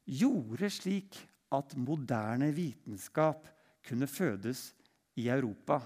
gjorde 0.04 0.68
slik 0.72 1.16
at 1.52 1.76
moderne 1.78 2.50
vitenskap 2.52 3.46
kunne 3.86 4.08
fødes 4.10 4.72
i 5.20 5.28
Europa. 5.32 5.80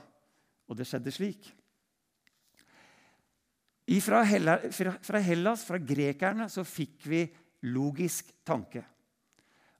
Og 0.67 0.79
det 0.79 0.89
skjedde 0.89 1.13
slik. 1.15 1.53
Fra 4.03 4.25
Hellas, 4.27 5.63
fra 5.69 5.79
grekerne, 5.79 6.49
så 6.51 6.65
fikk 6.67 7.07
vi 7.07 7.23
logisk 7.71 8.33
tanke. 8.47 8.83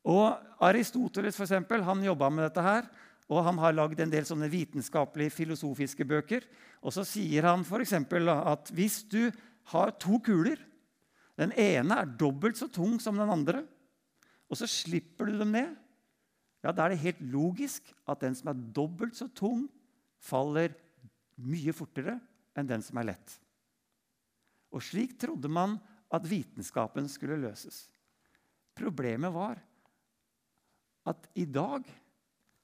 Og 0.07 0.63
Aristoteles 0.63 1.35
for 1.35 1.49
eksempel, 1.49 1.83
han 1.83 2.05
jobba 2.07 2.31
med 2.31 2.47
dette 2.47 2.63
her. 2.63 2.87
Og 3.27 3.43
han 3.43 3.59
har 3.59 3.75
lagd 3.75 4.01
en 4.01 4.13
del 4.13 4.27
sånne 4.27 4.49
vitenskapelige, 4.53 5.35
filosofiske 5.35 6.07
bøker. 6.07 6.47
Og 6.83 6.95
så 6.95 7.03
sier 7.07 7.49
han 7.49 7.65
f.eks. 7.67 7.97
at 7.97 8.71
hvis 8.77 9.03
du 9.11 9.33
har 9.73 9.97
to 9.99 10.21
kuler 10.23 10.61
den 11.37 11.53
ene 11.53 11.99
er 12.01 12.15
dobbelt 12.19 12.57
så 12.57 12.69
tung 12.73 12.97
som 13.03 13.19
den 13.19 13.33
andre. 13.33 13.61
Og 14.49 14.57
så 14.57 14.69
slipper 14.71 15.29
du 15.29 15.37
dem 15.41 15.53
ned. 15.53 15.75
Ja, 16.65 16.73
Da 16.73 16.87
er 16.87 16.95
det 16.95 17.03
helt 17.03 17.21
logisk 17.21 17.93
at 18.09 18.21
den 18.21 18.35
som 18.35 18.51
er 18.51 18.63
dobbelt 18.75 19.15
så 19.17 19.29
tung, 19.29 19.69
faller 20.19 20.73
mye 21.37 21.75
fortere 21.77 22.17
enn 22.57 22.67
den 22.67 22.83
som 22.83 22.97
er 22.99 23.13
lett. 23.13 23.37
Og 24.73 24.83
slik 24.83 25.19
trodde 25.21 25.49
man 25.53 25.77
at 26.13 26.25
vitenskapen 26.27 27.09
skulle 27.09 27.39
løses. 27.39 27.87
Problemet 28.77 29.33
var 29.33 29.61
at 31.07 31.29
i 31.39 31.45
dag, 31.45 31.85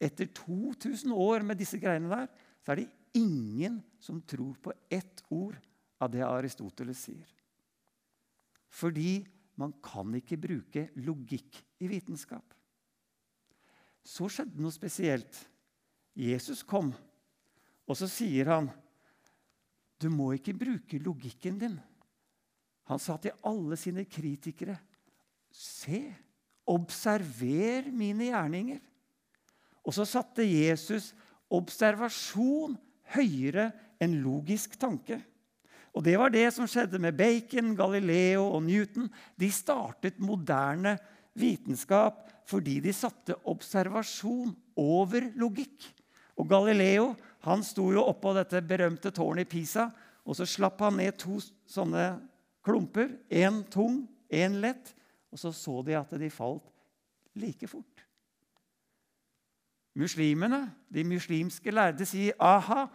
etter 0.03 0.31
2000 0.35 1.13
år 1.15 1.45
med 1.47 1.61
disse 1.61 1.79
greiene 1.81 2.11
der, 2.11 2.31
så 2.63 2.73
er 2.73 2.83
det 2.83 2.91
ingen 3.19 3.81
som 4.03 4.21
tror 4.27 4.57
på 4.63 4.75
ett 4.91 5.23
ord 5.31 5.59
av 6.03 6.11
det 6.13 6.25
Aristoteles 6.27 7.05
sier. 7.07 7.29
Fordi 8.73 9.21
man 9.61 9.75
kan 9.85 10.15
ikke 10.17 10.41
bruke 10.41 10.87
logikk 11.05 11.61
i 11.85 11.91
vitenskap. 11.91 12.55
Så 14.03 14.27
skjedde 14.33 14.59
noe 14.63 14.75
spesielt. 14.75 15.37
Jesus 16.19 16.65
kom, 16.67 16.91
og 17.87 17.97
så 17.97 18.09
sier 18.11 18.51
han, 18.51 18.71
'Du 19.99 20.11
må 20.11 20.33
ikke 20.35 20.53
bruke 20.53 20.99
logikken 20.99 21.59
din.' 21.59 21.81
Han 22.91 22.99
sa 22.99 23.17
til 23.17 23.33
alle 23.45 23.77
sine 23.77 24.05
kritikere, 24.05 24.77
'Se, 25.51 26.15
observer 26.67 27.91
mine 27.93 28.25
gjerninger.' 28.25 28.92
Og 29.83 29.95
så 29.97 30.07
satte 30.07 30.47
Jesus 30.47 31.11
observasjon 31.53 32.77
høyere 33.15 33.71
enn 34.03 34.21
logisk 34.23 34.79
tanke. 34.81 35.21
Og 35.93 36.05
Det 36.05 36.15
var 36.17 36.33
det 36.33 36.47
som 36.55 36.69
skjedde 36.71 36.99
med 37.03 37.17
Bacon, 37.17 37.75
Galileo 37.77 38.47
og 38.57 38.63
Newton. 38.65 39.11
De 39.37 39.51
startet 39.53 40.21
moderne 40.23 40.97
vitenskap 41.37 42.29
fordi 42.49 42.81
de 42.83 42.93
satte 42.97 43.37
observasjon 43.49 44.55
over 44.81 45.29
logikk. 45.39 45.85
Og 46.41 46.49
Galileo 46.49 47.13
han 47.45 47.63
sto 47.67 47.91
jo 47.93 48.05
oppå 48.07 48.33
dette 48.37 48.63
berømte 48.65 49.13
tårnet 49.15 49.47
i 49.47 49.51
Pisa, 49.51 49.91
og 50.23 50.37
så 50.39 50.47
slapp 50.47 50.81
han 50.85 50.99
ned 51.01 51.17
to 51.21 51.39
sånne 51.71 52.07
klumper. 52.65 53.11
Én 53.29 53.63
tung, 53.71 54.05
én 54.31 54.61
lett. 54.63 54.95
Og 55.33 55.41
så 55.41 55.53
så 55.55 55.81
de 55.83 55.97
at 55.99 56.13
de 56.19 56.31
falt 56.31 56.69
like 57.35 57.67
fort. 57.69 58.05
Muslimene, 59.99 60.67
de 60.89 61.05
muslimske 61.05 61.73
lærde, 61.73 62.07
sier 62.09 62.37
aha, 62.41 62.87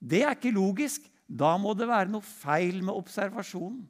det 0.00 0.22
er 0.24 0.34
ikke 0.36 0.54
logisk. 0.54 1.06
Da 1.26 1.56
må 1.58 1.72
det 1.74 1.88
være 1.90 2.12
noe 2.12 2.22
feil 2.22 2.82
med 2.84 2.94
observasjonen. 2.94 3.86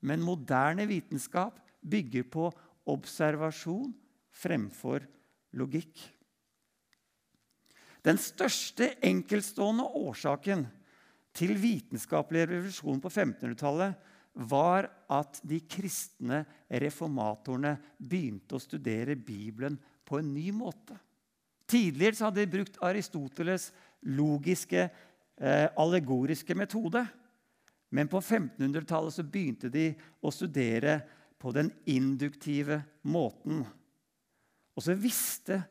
Men 0.00 0.22
moderne 0.24 0.86
vitenskap 0.88 1.58
bygger 1.82 2.24
på 2.30 2.46
observasjon 2.88 3.90
fremfor 4.38 5.04
logikk. 5.58 5.98
Den 8.06 8.20
største 8.22 8.92
enkeltstående 9.04 9.84
årsaken 9.98 10.62
til 11.36 11.58
vitenskapelig 11.60 12.46
revolusjon 12.48 13.02
på 13.02 13.10
1500-tallet 13.10 14.14
var 14.48 14.86
at 15.10 15.40
de 15.50 15.58
kristne 15.66 16.44
reformatorene 16.70 17.74
begynte 17.98 18.56
å 18.56 18.62
studere 18.62 19.18
Bibelen 19.18 19.76
på 20.06 20.20
en 20.22 20.30
ny 20.32 20.48
måte. 20.54 20.94
Tidligere 21.68 22.24
hadde 22.24 22.42
de 22.42 22.52
brukt 22.52 22.78
Aristoteles' 22.84 23.70
logiske 24.08 24.86
eh, 24.88 25.68
allegoriske 25.76 26.56
metode. 26.56 27.04
Men 27.92 28.08
på 28.08 28.20
1500-tallet 28.20 29.30
begynte 29.32 29.70
de 29.72 29.90
å 30.20 30.32
studere 30.32 31.00
på 31.38 31.52
den 31.54 31.70
induktive 31.88 32.80
måten. 33.08 33.62
Og 34.76 34.84
så 34.84 34.96
visste 34.98 35.62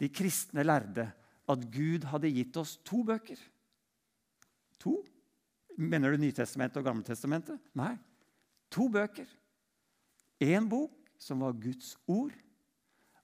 de 0.00 0.10
kristne 0.12 0.64
lærde 0.66 1.08
at 1.46 1.66
Gud 1.72 2.06
hadde 2.10 2.32
gitt 2.32 2.56
oss 2.60 2.76
to 2.84 3.02
bøker. 3.06 3.38
To? 4.82 4.98
Mener 5.76 6.12
du 6.12 6.22
Nytestamentet 6.24 6.80
og 6.80 6.88
Gammeltestamentet? 6.88 7.60
Nei. 7.78 7.94
To 8.72 8.88
bøker. 8.92 9.28
Én 10.42 10.68
bok 10.68 10.92
som 11.20 11.44
var 11.44 11.56
Guds 11.56 11.94
ord, 12.10 12.34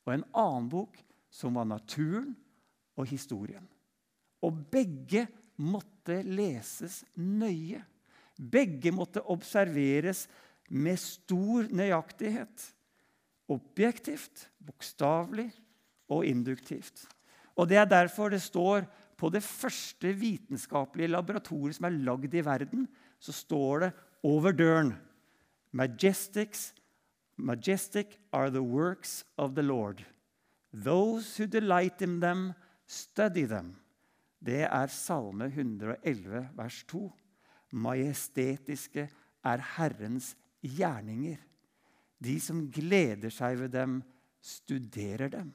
og 0.06 0.14
en 0.14 0.24
annen 0.32 0.68
bok 0.72 0.96
som 1.32 1.56
var 1.56 1.68
naturen 1.68 2.34
og 2.98 3.08
historien. 3.08 3.64
Og 4.44 4.58
begge 4.72 5.24
måtte 5.62 6.20
leses 6.26 7.02
nøye. 7.16 7.80
Begge 8.36 8.92
måtte 8.92 9.22
observeres 9.30 10.26
med 10.68 11.00
stor 11.00 11.68
nøyaktighet. 11.72 12.68
Objektivt, 13.52 14.48
bokstavelig 14.60 15.50
og 16.12 16.26
induktivt. 16.26 17.06
Og 17.56 17.68
Det 17.68 17.76
er 17.76 17.88
derfor 17.88 18.28
det 18.28 18.42
står 18.42 18.86
på 19.16 19.28
det 19.30 19.42
første 19.42 20.12
vitenskapelige 20.18 21.12
laboratoriet 21.12 21.76
som 21.76 21.86
er 21.86 21.98
lagd 22.08 22.34
i 22.34 22.44
verden, 22.44 22.88
så 23.20 23.32
står 23.32 23.78
det 23.78 23.90
over 24.22 24.52
døren 24.52 24.94
Majestics, 25.72 26.74
Majestic 27.36 28.18
are 28.32 28.50
the 28.50 28.62
works 28.62 29.24
of 29.38 29.54
the 29.54 29.62
Lord. 29.62 30.04
Those 30.72 31.36
who 31.36 31.46
delight 31.46 32.02
in 32.02 32.20
them, 32.20 32.52
study 32.86 33.44
them. 33.46 33.76
Det 34.42 34.64
er 34.64 34.86
Salme 34.86 35.46
111, 35.46 36.48
vers 36.56 36.82
2. 36.90 37.12
Majestetiske 37.72 39.08
er 39.44 39.64
Herrens 39.76 40.32
gjerninger. 40.62 41.38
De 42.22 42.38
som 42.40 42.64
gleder 42.70 43.30
seg 43.30 43.58
ved 43.60 43.72
dem, 43.74 44.00
studerer 44.42 45.30
dem. 45.30 45.52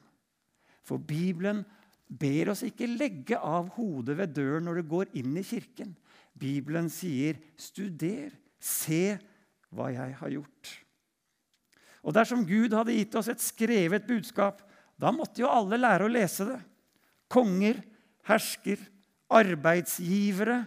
For 0.84 0.96
Bibelen 0.96 1.64
ber 2.08 2.54
oss 2.54 2.64
ikke 2.64 2.88
legge 2.88 3.36
av 3.36 3.68
hodet 3.76 4.16
ved 4.16 4.32
døren 4.36 4.68
når 4.68 4.80
du 4.80 4.90
går 4.94 5.12
inn 5.20 5.36
i 5.36 5.44
kirken. 5.44 5.94
Bibelen 6.38 6.88
sier, 6.88 7.36
'Studer, 7.56 8.30
se 8.60 9.18
hva 9.70 9.90
jeg 9.92 10.14
har 10.16 10.30
gjort'. 10.30 10.76
Og 12.02 12.14
Dersom 12.14 12.46
Gud 12.46 12.72
hadde 12.72 12.94
gitt 12.94 13.14
oss 13.18 13.28
et 13.28 13.42
skrevet 13.42 14.06
budskap, 14.06 14.62
da 14.98 15.12
måtte 15.14 15.44
jo 15.44 15.50
alle 15.50 15.78
lære 15.78 16.08
å 16.08 16.10
lese 16.10 16.46
det. 16.48 16.58
Konger, 17.30 17.78
hersker, 18.26 18.80
arbeidsgivere 19.30 20.58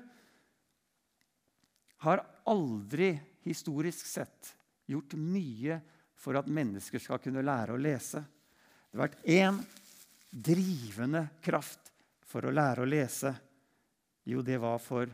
har 2.05 2.23
aldri 2.49 3.11
historisk 3.43 4.07
sett 4.07 4.53
gjort 4.89 5.17
mye 5.19 5.79
for 6.21 6.37
at 6.37 6.49
mennesker 6.49 7.01
skal 7.01 7.19
kunne 7.21 7.43
lære 7.43 7.75
å 7.75 7.81
lese. 7.81 8.21
Det 8.21 8.97
har 8.97 9.07
vært 9.07 9.29
én 9.29 9.59
drivende 10.31 11.25
kraft 11.43 11.91
for 12.27 12.45
å 12.47 12.53
lære 12.53 12.85
å 12.85 12.89
lese. 12.89 13.33
Jo, 14.29 14.43
det 14.45 14.59
var 14.61 14.77
for 14.79 15.09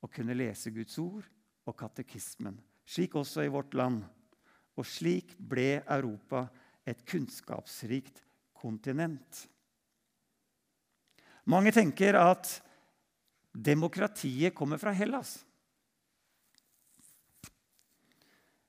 å 0.00 0.08
kunne 0.08 0.36
lese 0.38 0.72
Guds 0.72 0.96
ord 1.02 1.26
og 1.66 1.76
katekismen. 1.76 2.56
Slik 2.86 3.16
også 3.18 3.44
i 3.44 3.52
vårt 3.52 3.74
land. 3.74 4.04
Og 4.76 4.86
slik 4.86 5.34
ble 5.38 5.82
Europa 5.82 6.46
et 6.86 7.02
kunnskapsrikt 7.08 8.22
kontinent. 8.60 9.46
Mange 11.46 11.72
tenker 11.74 12.18
at 12.18 12.50
demokratiet 13.52 14.54
kommer 14.54 14.80
fra 14.80 14.92
Hellas. 14.96 15.38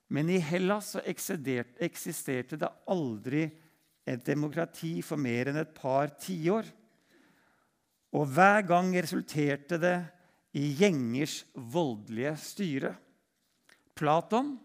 Men 0.07 0.29
i 0.31 0.37
Hellas 0.39 0.93
eksisterte 1.03 2.59
det 2.59 2.69
aldri 2.87 3.47
et 4.07 4.23
demokrati 4.23 5.01
for 5.03 5.19
mer 5.19 5.51
enn 5.51 5.59
et 5.59 5.73
par 5.75 6.13
tiår. 6.21 6.69
Og 8.15 8.29
hver 8.31 8.63
gang 8.69 8.93
resulterte 8.95 9.79
det 9.81 9.97
i 10.55 10.69
gjengers 10.79 11.41
voldelige 11.53 12.37
styre. 12.39 12.93
Platon 13.97 14.55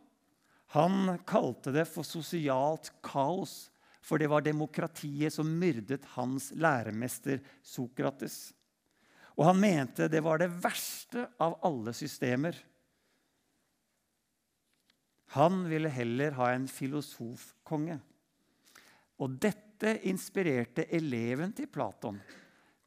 han 0.73 1.19
kalte 1.29 1.73
det 1.75 1.85
for 1.91 2.07
sosialt 2.07 2.89
kaos, 3.05 3.72
for 4.03 4.19
det 4.19 4.29
var 4.31 4.43
demokratiet 4.43 5.35
som 5.35 5.49
myrdet 5.59 6.05
hans 6.17 6.51
læremester 6.59 7.41
Sokrates. 7.63 8.51
Og 9.39 9.47
han 9.47 9.61
mente 9.63 10.11
det 10.11 10.21
var 10.25 10.43
det 10.43 10.51
verste 10.51 11.29
av 11.41 11.57
alle 11.65 11.95
systemer. 11.97 12.57
Han 15.39 15.63
ville 15.71 15.89
heller 15.89 16.35
ha 16.37 16.51
en 16.53 16.67
filosofkonge. 16.69 17.97
Og 19.23 19.39
dette 19.41 19.95
inspirerte 20.11 20.85
eleven 20.93 21.55
til 21.57 21.71
Platon 21.73 22.19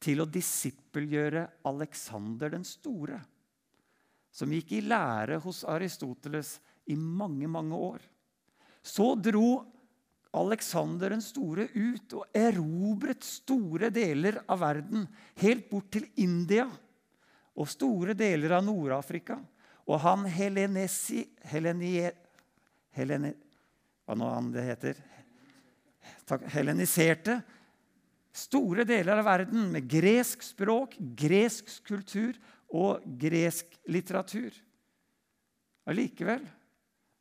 til 0.02 0.20
å 0.22 0.28
disippelgjøre 0.28 1.46
Aleksander 1.66 2.52
den 2.52 2.66
store, 2.68 3.18
som 4.30 4.52
gikk 4.52 4.76
i 4.76 4.82
lære 4.84 5.40
hos 5.42 5.64
Aristoteles 5.64 6.58
i 6.92 6.96
mange, 6.96 7.48
mange 7.48 7.74
år. 7.74 8.04
Så 8.84 9.14
dro 9.18 9.64
Aleksander 10.36 11.14
den 11.14 11.24
store 11.24 11.68
ut 11.72 12.12
og 12.18 12.36
erobret 12.36 13.24
store 13.24 13.90
deler 13.94 14.42
av 14.44 14.60
verden, 14.60 15.06
helt 15.40 15.68
bort 15.70 15.88
til 15.96 16.08
India 16.20 16.66
og 17.56 17.70
store 17.72 18.14
deler 18.18 18.58
av 18.58 18.66
Nord-Afrika. 18.66 19.38
Og 19.86 20.00
han 20.02 20.26
helenesi, 20.28 21.22
helenie, 21.46 22.10
helene, 22.96 23.32
hva 24.04 24.16
nå 24.18 24.28
han 24.30 24.50
det 24.54 24.66
heter 24.66 25.04
heleniserte 26.52 27.40
store 28.36 28.84
deler 28.86 29.20
av 29.20 29.26
verden 29.26 29.70
med 29.72 29.88
gresk 29.88 30.44
språk, 30.44 30.96
gresk 31.18 31.70
kultur 31.86 32.36
og 32.74 33.04
gresk 33.20 33.78
litteratur. 33.90 34.52
Allikevel 35.86 36.44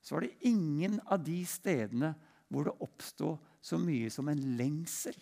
så 0.06 0.18
var 0.18 0.26
det 0.26 0.50
ingen 0.50 1.00
av 1.06 1.22
de 1.24 1.40
stedene 1.50 2.14
hvor 2.48 2.68
det 2.68 2.76
oppsto 2.86 3.36
så 3.62 3.80
mye 3.82 4.10
som 4.14 4.30
en 4.30 4.42
lengsel 4.58 5.18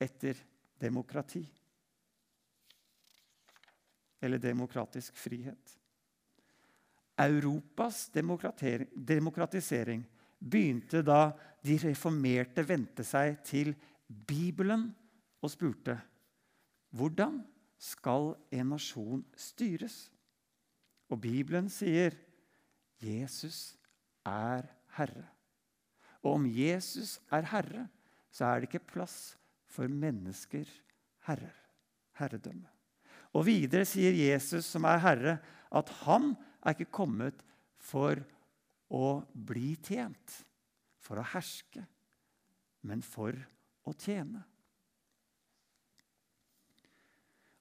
etter 0.00 0.38
demokrati. 0.80 1.42
Eller 4.20 4.40
demokratisk 4.40 5.16
frihet. 5.16 5.76
Europas 7.20 8.08
demokratisering 8.14 10.04
begynte 10.40 11.02
da 11.04 11.32
de 11.60 11.76
reformerte 11.82 12.64
vendte 12.64 13.04
seg 13.04 13.42
til 13.44 13.74
Bibelen 14.08 14.88
og 15.40 15.52
spurte 15.52 15.98
hvordan 16.96 17.42
skal 17.80 18.34
en 18.52 18.72
nasjon 18.74 19.22
styres? 19.38 20.08
Og 21.10 21.20
Bibelen 21.22 21.68
sier 21.72 22.16
Jesus 23.00 23.76
er 24.26 24.66
Herre. 24.96 25.28
Og 26.24 26.36
om 26.36 26.46
Jesus 26.46 27.18
er 27.32 27.48
herre, 27.52 27.86
så 28.30 28.46
er 28.46 28.60
det 28.60 28.70
ikke 28.70 28.92
plass 28.94 29.34
for 29.70 29.90
mennesker 29.90 30.68
herrer. 31.26 31.56
Herredømme. 32.20 32.68
Og 33.32 33.46
videre 33.46 33.86
sier 33.88 34.12
Jesus, 34.12 34.66
som 34.68 34.84
er 34.84 35.00
herre, 35.00 35.38
at 35.70 35.88
han 36.02 36.34
er 36.60 36.74
ikke 36.74 36.92
kommet 36.92 37.40
for 37.80 38.18
å 38.90 39.22
bli 39.32 39.76
tjent, 39.86 40.34
for 41.00 41.20
å 41.20 41.28
herske, 41.32 41.84
men 42.84 43.00
for 43.06 43.36
å 43.86 43.94
tjene. 43.96 44.42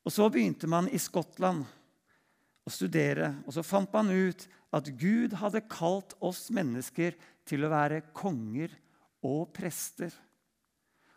Og 0.04 0.12
Så 0.12 0.26
begynte 0.34 0.67
man 0.67 0.89
i 0.89 0.98
Skottland 0.98 1.67
å 2.65 2.72
studere, 2.74 3.36
og 3.45 3.54
så 3.54 3.63
fant 3.63 3.91
man 3.93 4.10
ut 4.10 4.48
at 4.74 4.89
Gud 4.98 5.36
hadde 5.38 5.62
kalt 5.69 6.15
oss 6.17 6.48
mennesker 6.54 7.13
til 7.49 7.65
å 7.65 7.71
være 7.71 8.03
konger 8.15 8.73
og 9.25 9.49
prester. 9.55 10.13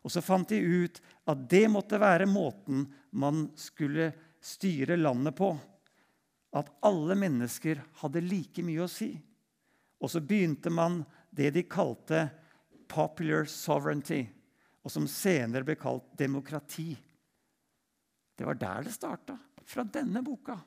Og 0.02 0.10
så 0.10 0.22
fant 0.24 0.48
de 0.50 0.58
ut 0.58 0.98
at 1.30 1.44
det 1.50 1.66
måtte 1.70 2.00
være 2.02 2.26
måten 2.26 2.86
man 3.14 3.46
skulle 3.58 4.10
styre 4.42 4.98
landet 4.98 5.36
på. 5.38 5.52
At 6.58 6.72
alle 6.84 7.16
mennesker 7.16 7.80
hadde 8.02 8.24
like 8.26 8.64
mye 8.66 8.84
å 8.84 8.90
si. 8.90 9.12
Og 10.02 10.10
så 10.10 10.20
begynte 10.20 10.72
man 10.74 11.02
det 11.30 11.52
de 11.54 11.62
kalte 11.70 12.26
popular 12.90 13.46
sovereignty, 13.48 14.24
og 14.82 14.92
som 14.92 15.06
senere 15.08 15.64
ble 15.64 15.78
kalt 15.80 16.10
demokrati. 16.18 16.90
Det 18.36 18.44
var 18.44 18.58
der 18.58 18.88
det 18.88 18.92
starta. 18.96 19.38
Fra 19.62 19.84
denne 19.86 20.20
boka. 20.26 20.58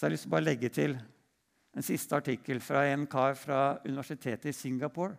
Så 0.00 0.06
jeg 0.06 0.08
har 0.08 0.14
lyst 0.14 0.24
til 0.24 0.30
å 0.30 0.32
bare 0.32 0.46
legge 0.46 0.68
til 0.72 0.94
en 1.76 1.84
siste 1.84 2.16
artikkel 2.16 2.62
fra 2.64 2.86
en 2.88 3.02
kar 3.04 3.34
fra 3.36 3.58
universitetet 3.84 4.46
i 4.48 4.56
Singapore 4.56 5.12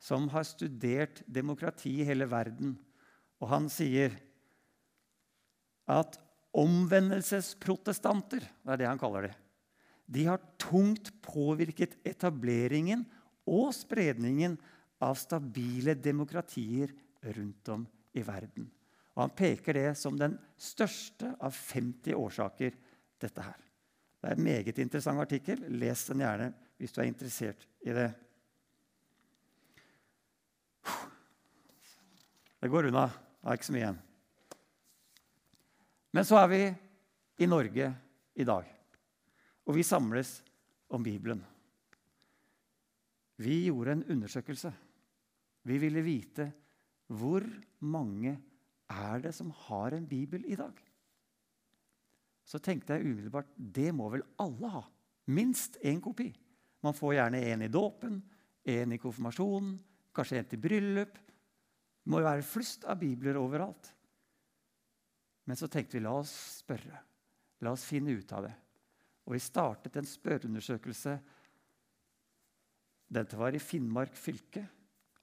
som 0.00 0.24
har 0.32 0.46
studert 0.48 1.18
demokrati 1.28 1.98
i 2.00 2.06
hele 2.08 2.24
verden. 2.24 2.70
Og 3.44 3.50
han 3.50 3.66
sier 3.68 4.14
at 5.92 6.16
omvendelsesprotestanter, 6.56 8.40
det 8.40 8.72
er 8.72 8.80
det 8.80 8.88
han 8.88 9.02
kaller 9.02 9.26
det, 9.28 9.34
de 10.08 10.24
har 10.30 10.40
tungt 10.56 11.10
påvirket 11.20 11.98
etableringen 12.08 13.02
og 13.44 13.68
spredningen 13.76 14.54
av 15.04 15.18
stabile 15.20 15.92
demokratier 15.92 16.94
rundt 17.36 17.68
om 17.76 17.84
i 18.16 18.24
verden. 18.24 18.64
Og 19.12 19.26
Han 19.26 19.36
peker 19.36 19.76
det 19.76 19.92
som 20.00 20.16
den 20.16 20.38
største 20.56 21.34
av 21.36 21.52
50 21.52 22.16
årsaker, 22.16 22.80
dette 23.20 23.44
her. 23.44 23.60
Det 24.22 24.30
er 24.30 24.38
en 24.38 24.44
meget 24.46 24.78
interessant 24.78 25.18
artikkel. 25.18 25.64
Les 25.74 26.04
den 26.06 26.22
gjerne 26.22 26.52
hvis 26.78 26.94
du 26.94 27.00
er 27.02 27.08
interessert 27.10 27.64
i 27.82 27.94
det. 27.94 28.06
Det 32.62 32.70
går 32.70 32.86
unna. 32.92 33.08
Det 33.10 33.50
er 33.50 33.58
ikke 33.58 33.66
så 33.66 33.74
mye 33.74 33.82
igjen. 33.82 33.98
Men 36.14 36.28
så 36.28 36.38
er 36.38 36.48
vi 36.52 36.60
i 37.42 37.48
Norge 37.50 37.88
i 38.38 38.46
dag, 38.46 38.68
og 39.66 39.74
vi 39.74 39.82
samles 39.82 40.36
om 40.92 41.02
Bibelen. 41.02 41.40
Vi 43.42 43.64
gjorde 43.64 43.96
en 43.96 44.06
undersøkelse. 44.14 44.70
Vi 45.66 45.78
ville 45.82 46.04
vite 46.06 46.46
hvor 47.10 47.42
mange 47.82 48.36
er 48.92 49.22
det 49.24 49.34
som 49.34 49.50
har 49.66 49.96
en 49.96 50.06
bibel 50.06 50.44
i 50.46 50.58
dag 50.58 50.91
så 52.52 52.60
tenkte 52.60 52.98
jeg 52.98 53.08
umiddelbart 53.08 53.48
det 53.56 53.88
må 53.96 54.10
vel 54.12 54.24
alle 54.42 54.70
ha. 54.74 54.82
Minst 55.32 55.78
én 55.80 56.02
kopi. 56.04 56.28
Man 56.84 56.96
får 56.96 57.14
gjerne 57.16 57.40
en 57.48 57.64
i 57.64 57.70
dåpen, 57.72 58.18
en 58.68 58.92
i 58.92 58.98
konfirmasjonen, 59.00 59.78
kanskje 60.12 60.40
en 60.40 60.48
til 60.50 60.60
bryllup. 60.60 61.14
Det 61.16 62.12
må 62.12 62.20
jo 62.20 62.26
være 62.26 62.44
flust 62.44 62.84
av 62.84 62.98
bibler 63.00 63.38
overalt. 63.40 63.88
Men 65.48 65.56
så 65.56 65.68
tenkte 65.70 65.96
vi 65.96 66.02
la 66.04 66.12
oss 66.18 66.32
spørre. 66.60 66.98
La 67.64 67.72
oss 67.72 67.86
finne 67.88 68.12
ut 68.12 68.34
av 68.36 68.44
det. 68.44 68.52
Og 69.24 69.36
vi 69.36 69.40
startet 69.40 69.96
en 69.96 70.08
spørreundersøkelse. 70.10 71.14
Dette 73.12 73.38
var 73.38 73.54
i 73.54 73.62
Finnmark 73.62 74.18
fylke. 74.18 74.66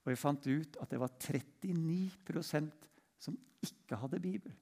Og 0.02 0.14
vi 0.14 0.18
fant 0.18 0.50
ut 0.50 0.80
at 0.82 0.90
det 0.90 1.02
var 1.04 1.14
39% 1.20 2.90
som 3.22 3.38
ikke 3.62 4.00
hadde 4.00 4.24
Bibel. 4.24 4.56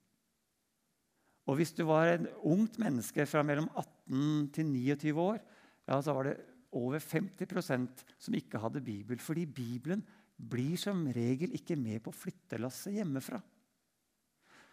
Og 1.47 1.60
hvis 1.60 1.71
du 1.75 1.86
var 1.88 2.12
en 2.12 2.27
ungt 2.43 2.75
menneske 2.81 3.23
fra 3.29 3.43
mellom 3.47 3.69
18 3.71 4.49
til 4.55 4.67
29 4.67 5.13
år, 5.23 5.39
ja, 5.88 5.99
så 6.03 6.15
var 6.15 6.27
det 6.27 6.38
over 6.75 6.99
50% 6.99 8.03
som 8.19 8.36
ikke 8.36 8.60
hadde 8.60 8.83
Bibel. 8.83 9.19
Fordi 9.23 9.45
Bibelen 9.47 10.03
blir 10.38 10.75
som 10.79 11.05
regel 11.15 11.55
ikke 11.55 11.77
med 11.79 12.03
på 12.03 12.13
flyttelasset 12.13 12.99
hjemmefra. 12.99 13.39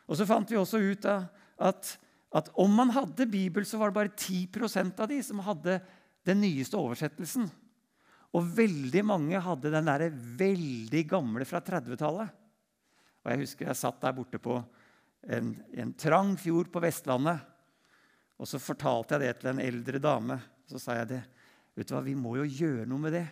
Og 0.04 0.18
så 0.18 0.26
fant 0.28 0.50
vi 0.50 0.58
også 0.60 0.82
ut 0.82 1.06
at, 1.08 1.94
at 2.34 2.50
om 2.60 2.74
man 2.74 2.90
hadde 2.92 3.30
Bibel, 3.30 3.64
så 3.64 3.78
var 3.80 3.92
det 3.92 4.00
bare 4.00 4.16
10% 4.18 4.98
av 5.00 5.08
de 5.08 5.20
som 5.24 5.44
hadde 5.46 5.78
den 6.26 6.42
nyeste 6.42 6.76
oversettelsen. 6.76 7.46
Og 8.34 8.48
veldig 8.56 9.04
mange 9.06 9.40
hadde 9.40 9.70
den 9.72 9.88
der 9.88 10.08
veldig 10.10 11.04
gamle 11.08 11.46
fra 11.46 11.62
30-tallet. 11.62 12.32
Og 13.24 13.30
Jeg 13.30 13.40
husker 13.44 13.70
jeg 13.70 13.78
satt 13.78 14.02
der 14.02 14.16
borte 14.16 14.40
på 14.42 14.58
en, 15.28 15.54
en, 15.72 15.92
trang 15.96 16.34
fjord 16.40 16.70
på 16.72 16.82
Vestlandet. 16.84 17.40
Og 18.40 18.48
så 18.50 18.60
fortalte 18.60 19.16
jeg 19.16 19.24
det 19.24 19.32
til 19.40 19.52
en 19.52 19.62
eldre 19.62 20.00
dame. 20.02 20.38
Så 20.68 20.80
sa 20.82 20.98
jeg 20.98 21.10
det. 21.14 21.22
Vet 21.74 21.88
du 21.88 21.94
hva, 21.96 22.02
Vi 22.04 22.16
må 22.18 22.36
jo 22.40 22.46
gjøre 22.46 22.86
noe 22.90 23.06
med 23.06 23.16
det. 23.16 23.26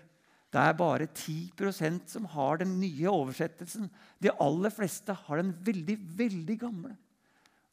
Det 0.53 0.61
er 0.61 0.77
bare 0.77 1.09
10% 1.09 2.13
som 2.13 2.29
har 2.35 2.61
den 2.61 2.75
nye 2.81 3.09
oversettelsen. 3.09 3.89
De 4.21 4.33
aller 4.43 4.73
fleste 4.75 5.15
har 5.17 5.41
den 5.41 5.53
veldig, 5.65 5.97
veldig 6.19 6.57
gamle. 6.61 6.93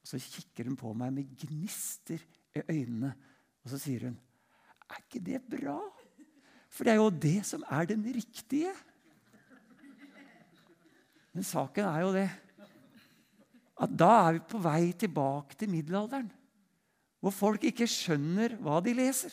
Og 0.00 0.08
Så 0.08 0.20
kikker 0.22 0.70
hun 0.70 0.78
på 0.80 0.94
meg 0.96 1.12
med 1.12 1.34
gnister 1.42 2.22
i 2.56 2.62
øynene, 2.64 3.12
og 3.62 3.70
så 3.70 3.78
sier 3.78 4.08
hun, 4.08 4.18
'Er 4.90 5.02
ikke 5.04 5.24
det 5.24 5.42
bra?' 5.46 5.92
For 6.70 6.84
det 6.84 6.92
er 6.92 6.96
jo 6.96 7.10
det 7.10 7.46
som 7.46 7.62
er 7.70 7.84
den 7.84 8.02
riktige. 8.02 8.72
Men 11.32 11.42
saken 11.42 11.84
er 11.84 12.00
jo 12.00 12.12
det 12.12 12.30
at 13.80 13.92
da 13.96 14.10
er 14.26 14.36
vi 14.36 14.42
på 14.50 14.60
vei 14.60 14.92
tilbake 14.98 15.56
til 15.58 15.70
middelalderen. 15.72 16.28
Hvor 17.20 17.32
folk 17.32 17.64
ikke 17.68 17.88
skjønner 17.88 18.56
hva 18.60 18.80
de 18.84 18.94
leser. 18.96 19.32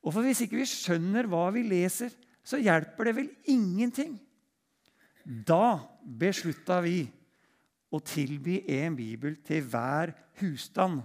Og 0.00 0.14
for 0.14 0.24
Hvis 0.24 0.44
ikke 0.46 0.60
vi 0.62 0.66
skjønner 0.68 1.28
hva 1.30 1.48
vi 1.54 1.64
leser, 1.66 2.12
så 2.42 2.58
hjelper 2.58 3.10
det 3.10 3.16
vel 3.18 3.30
ingenting. 3.52 4.14
Da 5.24 5.80
beslutta 6.02 6.80
vi 6.82 7.04
å 7.90 8.00
tilby 8.00 8.62
en 8.78 8.96
bibel 8.96 9.36
til 9.44 9.66
hver 9.68 10.14
husstand. 10.40 11.02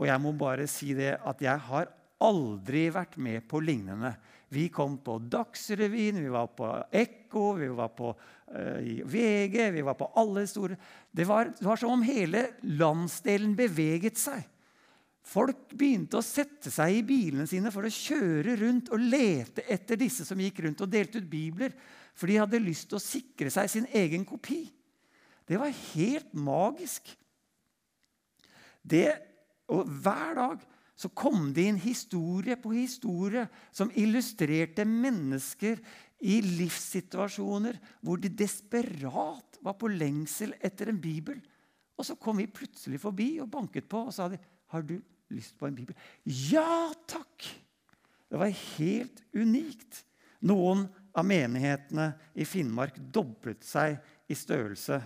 Og 0.00 0.08
jeg 0.08 0.20
må 0.20 0.32
bare 0.36 0.66
si 0.70 0.90
det 0.96 1.14
at 1.22 1.44
jeg 1.44 1.60
har 1.68 1.92
aldri 2.24 2.86
vært 2.94 3.18
med 3.22 3.44
på 3.48 3.60
lignende. 3.64 4.14
Vi 4.54 4.68
kom 4.72 4.98
på 5.02 5.18
Dagsrevyen, 5.30 6.22
vi 6.22 6.32
var 6.32 6.50
på 6.54 6.68
Ekko, 6.94 7.52
vi 7.58 7.68
var 7.74 7.90
på 7.96 8.10
uh, 8.14 9.04
VG, 9.10 9.56
vi 9.74 9.84
var 9.84 9.96
på 9.98 10.10
alle 10.20 10.44
store 10.50 10.78
det 11.10 11.26
var, 11.26 11.50
det 11.58 11.66
var 11.66 11.80
som 11.80 11.94
om 11.94 12.04
hele 12.06 12.48
landsdelen 12.78 13.54
beveget 13.58 14.18
seg. 14.18 14.42
Folk 15.24 15.70
begynte 15.72 16.18
å 16.20 16.24
sette 16.24 16.68
seg 16.72 16.98
i 16.98 17.04
bilene 17.06 17.46
sine 17.48 17.72
for 17.72 17.86
å 17.86 17.92
kjøre 17.92 18.58
rundt 18.60 18.90
og 18.92 19.00
lete 19.00 19.64
etter 19.72 19.98
disse 20.00 20.26
som 20.28 20.40
gikk 20.42 20.60
rundt 20.66 20.82
og 20.84 20.90
delte 20.92 21.22
ut 21.22 21.30
bibler, 21.30 21.72
for 22.14 22.28
de 22.28 22.36
hadde 22.42 22.60
lyst 22.62 22.90
til 22.90 23.00
å 23.00 23.02
sikre 23.02 23.50
seg 23.50 23.70
sin 23.72 23.86
egen 23.96 24.26
kopi. 24.28 24.66
Det 25.48 25.56
var 25.60 25.72
helt 25.94 26.34
magisk. 26.36 27.08
Det, 28.84 29.08
og 29.72 29.88
hver 30.04 30.36
dag 30.36 30.68
så 30.94 31.10
kom 31.10 31.48
det 31.54 31.66
inn 31.68 31.78
historie 31.82 32.56
på 32.60 32.72
historie 32.76 33.48
som 33.74 33.90
illustrerte 33.98 34.86
mennesker 34.86 35.80
i 36.24 36.38
livssituasjoner 36.44 37.80
hvor 38.04 38.20
de 38.22 38.30
desperat 38.30 39.58
var 39.64 39.76
på 39.80 39.90
lengsel 39.90 40.54
etter 40.62 40.92
en 40.92 41.00
bibel. 41.02 41.40
Og 41.98 42.06
så 42.06 42.16
kom 42.18 42.38
vi 42.38 42.50
plutselig 42.50 43.00
forbi 43.02 43.34
og 43.42 43.50
banket 43.50 43.88
på 43.90 44.06
og 44.06 44.14
sa 44.14 44.28
de, 44.30 44.38
har 44.70 44.86
du 44.86 44.96
lyst 45.34 45.58
på 45.58 45.66
en 45.66 45.76
bibel. 45.76 45.96
Ja 46.24 46.92
takk! 47.10 47.50
Det 48.30 48.40
var 48.40 48.50
helt 48.50 49.20
unikt. 49.34 50.04
Noen 50.44 50.86
av 51.14 51.26
menighetene 51.26 52.12
i 52.34 52.46
Finnmark 52.48 52.96
doblet 53.14 53.62
seg 53.66 53.98
i 54.30 54.36
størrelse. 54.38 55.00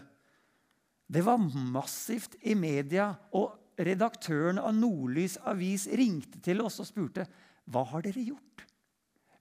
Det 1.09 1.25
var 1.25 1.41
massivt 1.41 2.37
i 2.45 2.55
media. 2.57 3.15
og 3.33 3.68
redaktøren 3.79 4.59
av 4.61 4.75
Nordlys 4.75 5.37
avis 5.47 5.87
ringte 5.99 6.41
til 6.45 6.63
oss 6.65 6.81
og 6.83 6.89
spurte 6.89 7.27
hva 7.69 7.85
har 7.91 8.05
dere 8.07 8.25
gjort. 8.25 8.65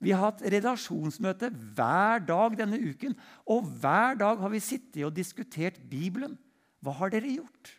Vi 0.04 0.14
har 0.14 0.28
hatt 0.28 0.44
redaksjonsmøte 0.46 1.50
hver 1.74 2.22
dag 2.28 2.58
denne 2.60 2.78
uken. 2.78 3.16
Og 3.50 3.66
hver 3.82 4.18
dag 4.20 4.38
har 4.44 4.54
vi 4.54 4.62
sittet 4.62 5.02
og 5.08 5.16
diskutert 5.16 5.80
Bibelen. 5.90 6.36
Hva 6.86 6.94
har 7.00 7.14
dere 7.14 7.32
gjort? 7.40 7.72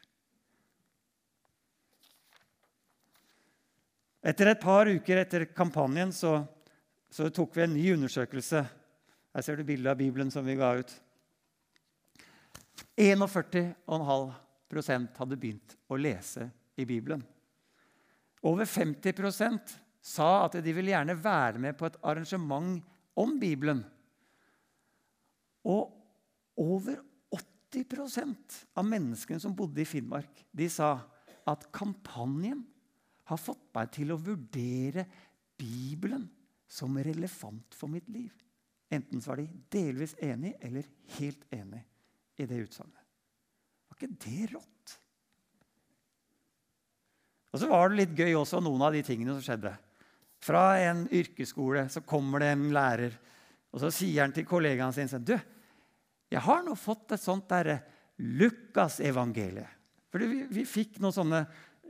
Etter 4.29 4.51
et 4.51 4.61
par 4.61 4.91
uker 4.91 5.23
etter 5.23 5.47
kampanjen 5.55 6.11
så, 6.13 6.41
så 7.07 7.31
tok 7.31 7.55
vi 7.55 7.65
en 7.65 7.77
ny 7.77 7.87
undersøkelse. 7.95 8.65
Her 9.31 9.47
ser 9.47 9.61
du 9.61 9.69
bildet 9.69 9.93
av 9.93 10.01
Bibelen 10.01 10.33
som 10.35 10.47
vi 10.47 10.59
ga 10.59 10.73
ut. 10.81 10.91
41,5 12.99 14.48
hadde 14.69 15.37
begynt 15.37 15.77
å 15.89 15.97
lese 15.97 16.51
i 16.77 16.85
Bibelen. 16.85 17.23
Over 18.47 18.69
50 18.69 19.17
prosent 19.17 19.75
sa 20.01 20.47
at 20.47 20.59
de 20.63 20.73
ville 20.75 20.93
gjerne 20.93 21.17
være 21.19 21.59
med 21.59 21.77
på 21.79 21.89
et 21.89 21.99
arrangement 22.07 22.79
om 23.19 23.39
Bibelen. 23.41 23.83
Og 25.67 25.91
over 26.59 27.01
80 27.35 27.89
prosent 27.91 28.59
av 28.79 28.87
menneskene 28.89 29.43
som 29.43 29.57
bodde 29.57 29.83
i 29.83 29.89
Finnmark, 29.89 30.45
de 30.53 30.69
sa 30.71 30.95
at 31.49 31.67
kampanjen 31.75 32.63
har 33.29 33.41
fått 33.41 33.67
meg 33.77 33.91
til 33.93 34.13
å 34.15 34.21
vurdere 34.21 35.05
Bibelen 35.59 36.29
som 36.69 36.97
relevant 37.01 37.75
for 37.75 37.91
mitt 37.91 38.09
liv. 38.13 38.33
Enten 38.93 39.21
var 39.25 39.41
de 39.41 39.49
delvis 39.73 40.15
enig 40.25 40.55
eller 40.65 40.87
helt 41.19 41.45
enig 41.53 41.83
i 42.39 42.47
det 42.49 42.63
utsagnet. 42.65 42.98
Ikke 43.99 44.15
det 44.23 44.53
rått? 44.55 44.95
Og 47.51 47.59
så 47.59 47.69
var 47.71 47.91
det 47.91 47.99
litt 47.99 48.15
gøy 48.15 48.37
også, 48.39 48.61
noen 48.63 48.85
av 48.87 48.95
de 48.95 49.03
tingene 49.03 49.35
som 49.35 49.43
skjedde. 49.43 49.73
Fra 50.39 50.79
en 50.79 51.03
yrkesskole 51.11 51.89
så 51.91 52.05
kommer 52.07 52.45
det 52.45 52.53
en 52.55 52.69
lærer, 52.75 53.15
og 53.75 53.83
så 53.83 53.91
sier 53.93 54.23
han 54.23 54.35
til 54.37 54.47
kollegaen 54.47 54.95
sin 54.95 55.11
du, 55.27 55.35
jeg 56.29 56.45
har 56.45 56.63
nå 56.63 56.77
fått 56.79 57.17
et 57.17 57.23
sånt 57.23 57.49
derre 57.51 57.81
Lukasevangeliet. 58.21 59.75
For 60.13 60.23
vi, 60.23 60.45
vi, 60.51 60.65
fikk 60.69 60.99
noen 61.03 61.15
sånne 61.15 61.41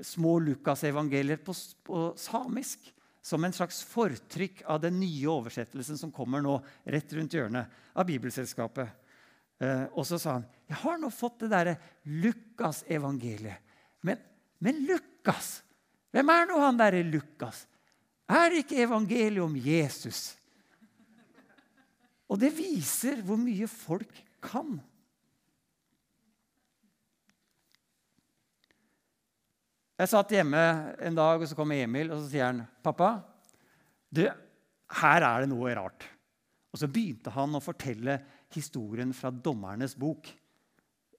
små 0.04 0.38
Lukasevangelier 0.46 1.42
på, 1.42 1.54
på 1.84 2.12
samisk. 2.18 2.94
Som 3.28 3.44
en 3.44 3.52
slags 3.52 3.82
fortrykk 3.84 4.62
av 4.70 4.78
den 4.80 4.94
nye 5.02 5.26
oversettelsen 5.28 5.98
som 6.00 6.12
kommer 6.14 6.40
nå 6.40 6.54
rett 6.88 7.10
rundt 7.12 7.34
hjørnet 7.34 7.74
av 7.92 8.06
Bibelselskapet. 8.08 8.88
Eh, 9.58 9.86
og 9.92 10.06
så 10.06 10.18
sa 10.20 10.38
han 10.38 10.46
jeg 10.68 10.76
har 10.82 10.98
nå 11.00 11.08
fått 11.08 11.46
det 11.46 11.48
derre 11.48 11.78
Lukasevangeliet. 12.04 13.64
Men, 14.04 14.20
men 14.60 14.84
Lukas 14.84 15.62
Hvem 16.12 16.30
er 16.32 16.46
nå 16.48 16.58
han 16.60 16.78
derre 16.78 17.02
Lukas? 17.04 17.66
Er 18.28 18.50
det 18.52 18.62
ikke 18.64 18.82
evangeliet 18.84 19.44
om 19.44 19.56
Jesus? 19.56 20.32
Og 22.28 22.40
det 22.40 22.50
viser 22.56 23.20
hvor 23.24 23.40
mye 23.40 23.68
folk 23.68 24.12
kan. 24.44 24.76
Jeg 29.98 30.10
satt 30.12 30.34
hjemme 30.36 30.60
en 31.02 31.16
dag, 31.16 31.40
og 31.40 31.48
så 31.50 31.56
kom 31.58 31.72
Emil 31.74 32.12
og 32.12 32.20
så 32.20 32.28
sier 32.30 32.46
han, 32.46 32.60
'Pappa, 32.84 33.18
du, 34.14 34.22
her 35.00 35.24
er 35.26 35.42
det 35.42 35.50
noe 35.50 35.72
rart.' 35.74 36.06
Og 36.68 36.78
så 36.78 36.86
begynte 36.86 37.32
han 37.32 37.56
å 37.56 37.64
fortelle 37.64 38.20
historien 38.54 39.12
fra 39.16 39.30
Dommernes 39.30 39.94
bok. 39.98 40.28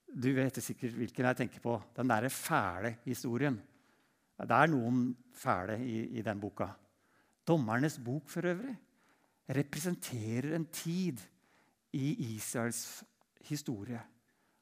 Du 0.10 0.30
vet 0.34 0.58
sikkert 0.64 0.96
hvilken 0.98 1.30
jeg 1.30 1.40
tenker 1.44 1.64
på. 1.64 1.76
Den 1.96 2.10
derre 2.10 2.32
fæle 2.34 2.96
historien. 3.06 3.60
Det 4.40 4.56
er 4.56 4.72
noen 4.72 5.10
fæle 5.36 5.78
i, 5.84 5.98
i, 6.18 6.24
den 6.26 6.40
boka. 6.42 6.70
Dommernes 7.46 8.00
bok 8.04 8.30
for 8.32 8.48
øvrig 8.48 8.76
representerer 9.50 10.54
en 10.56 10.68
tid 10.70 11.22
i 11.98 12.36
Israels 12.36 13.02
historie 13.48 14.02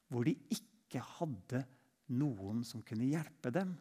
hvor 0.08 0.24
de 0.24 0.32
ikke 0.54 1.02
hadde 1.18 1.60
noen 2.16 2.62
som 2.64 2.80
kunne 2.86 3.10
hjelpe 3.10 3.52
dem 3.52 3.74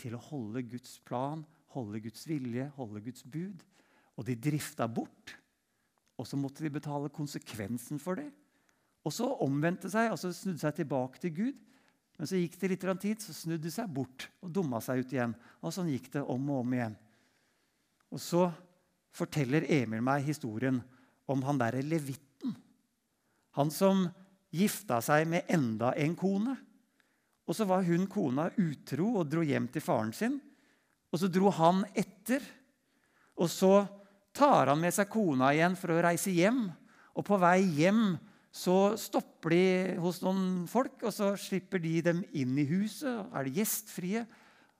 til 0.00 0.14
å 0.16 0.22
holde 0.30 0.62
Guds 0.70 0.94
plan, 1.04 1.42
holde 1.74 2.00
Guds 2.00 2.24
vilje, 2.28 2.70
holde 2.78 3.02
Guds 3.04 3.26
bud. 3.28 3.60
Og 4.16 4.26
de 4.26 4.34
drifta 4.40 4.88
bort. 4.90 5.34
Og 6.18 6.26
så 6.26 6.38
måtte 6.38 6.64
de 6.64 6.72
betale 6.74 7.10
konsekvensen 7.14 8.00
for 8.02 8.18
det. 8.18 8.28
Og 9.06 9.14
så 9.14 9.28
omvendte 9.44 9.90
seg, 9.90 10.10
altså 10.10 10.32
snudde 10.34 10.60
seg 10.60 10.74
tilbake 10.80 11.22
til 11.22 11.34
Gud. 11.36 11.58
Men 12.18 12.26
så 12.26 12.40
gikk 12.40 12.56
det 12.58 12.72
litt 12.72 12.86
tid, 13.00 13.22
så 13.22 13.32
snudde 13.32 13.62
de 13.68 13.72
seg 13.72 13.90
bort 13.94 14.26
og 14.42 14.50
dumma 14.50 14.80
seg 14.82 15.04
ut 15.04 15.12
igjen. 15.14 15.36
Og 15.62 15.74
sånn 15.74 15.90
gikk 15.92 16.10
det 16.16 16.24
om 16.26 16.50
og 16.50 16.64
om 16.64 16.74
igjen. 16.74 16.96
Og 18.10 18.22
så 18.22 18.48
forteller 19.14 19.66
Emil 19.70 20.02
meg 20.04 20.26
historien 20.26 20.80
om 21.30 21.44
han 21.46 21.60
derre 21.60 21.84
levitten. 21.84 22.56
Han 23.54 23.70
som 23.74 24.08
gifta 24.54 24.98
seg 25.04 25.28
med 25.30 25.46
enda 25.52 25.92
en 25.98 26.16
kone. 26.18 26.56
Og 27.48 27.56
så 27.56 27.64
var 27.68 27.86
hun 27.86 28.08
kona 28.10 28.48
utro 28.58 29.14
og 29.20 29.30
dro 29.30 29.44
hjem 29.46 29.68
til 29.72 29.84
faren 29.84 30.12
sin. 30.16 30.36
Og 31.12 31.22
så 31.22 31.30
dro 31.32 31.52
han 31.54 31.84
etter. 31.96 32.42
Og 33.38 33.48
så 33.52 33.72
tar 34.36 34.70
han 34.70 34.80
med 34.80 34.94
seg 34.94 35.10
kona 35.12 35.52
igjen 35.54 35.76
for 35.78 35.94
å 35.94 36.02
reise 36.04 36.32
hjem. 36.34 36.66
Og 37.18 37.26
på 37.26 37.38
vei 37.40 37.60
hjem 37.78 38.16
så 38.54 38.96
stopper 38.98 39.52
de 39.52 39.64
hos 40.02 40.20
noen 40.24 40.66
folk, 40.70 41.02
og 41.04 41.12
så 41.14 41.32
slipper 41.38 41.82
de 41.82 41.98
dem 42.04 42.22
inn 42.32 42.56
i 42.58 42.66
huset. 42.68 43.26
Er 43.34 43.46
de 43.46 43.58
gjestfrie? 43.60 44.24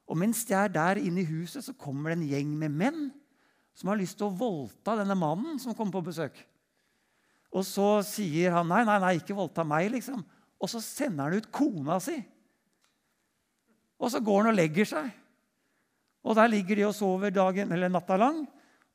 Og 0.08 0.16
mens 0.18 0.44
de 0.48 0.56
er 0.56 0.72
der 0.72 1.00
inne 1.02 1.22
i 1.22 1.28
huset, 1.28 1.64
så 1.66 1.76
kommer 1.76 2.10
det 2.12 2.18
en 2.18 2.28
gjeng 2.30 2.54
med 2.58 2.76
menn 2.80 3.02
som 3.78 3.92
har 3.92 4.00
lyst 4.00 4.18
til 4.18 4.26
å 4.26 4.34
voldta 4.34 4.96
denne 4.98 5.14
mannen 5.18 5.60
som 5.62 5.76
kommer 5.76 5.98
på 5.98 6.08
besøk. 6.08 6.40
Og 7.54 7.62
så 7.64 8.00
sier 8.04 8.56
han 8.56 8.66
nei, 8.68 8.82
nei, 8.88 8.98
nei, 9.02 9.12
ikke 9.20 9.36
voldta 9.36 9.64
meg, 9.64 9.92
liksom. 9.94 10.24
Og 10.58 10.70
så 10.70 10.82
sender 10.82 11.28
han 11.28 11.38
ut 11.38 11.52
kona 11.54 12.00
si. 12.02 12.16
Og 13.98 14.10
så 14.12 14.20
går 14.24 14.42
han 14.42 14.52
og 14.52 14.58
legger 14.58 14.88
seg. 14.88 15.12
Og 16.26 16.34
der 16.36 16.50
ligger 16.50 16.78
de 16.78 16.88
og 16.88 16.96
sover 16.96 17.32
dagen, 17.34 17.70
eller 17.72 17.92
natta 17.92 18.18
lang. 18.18 18.42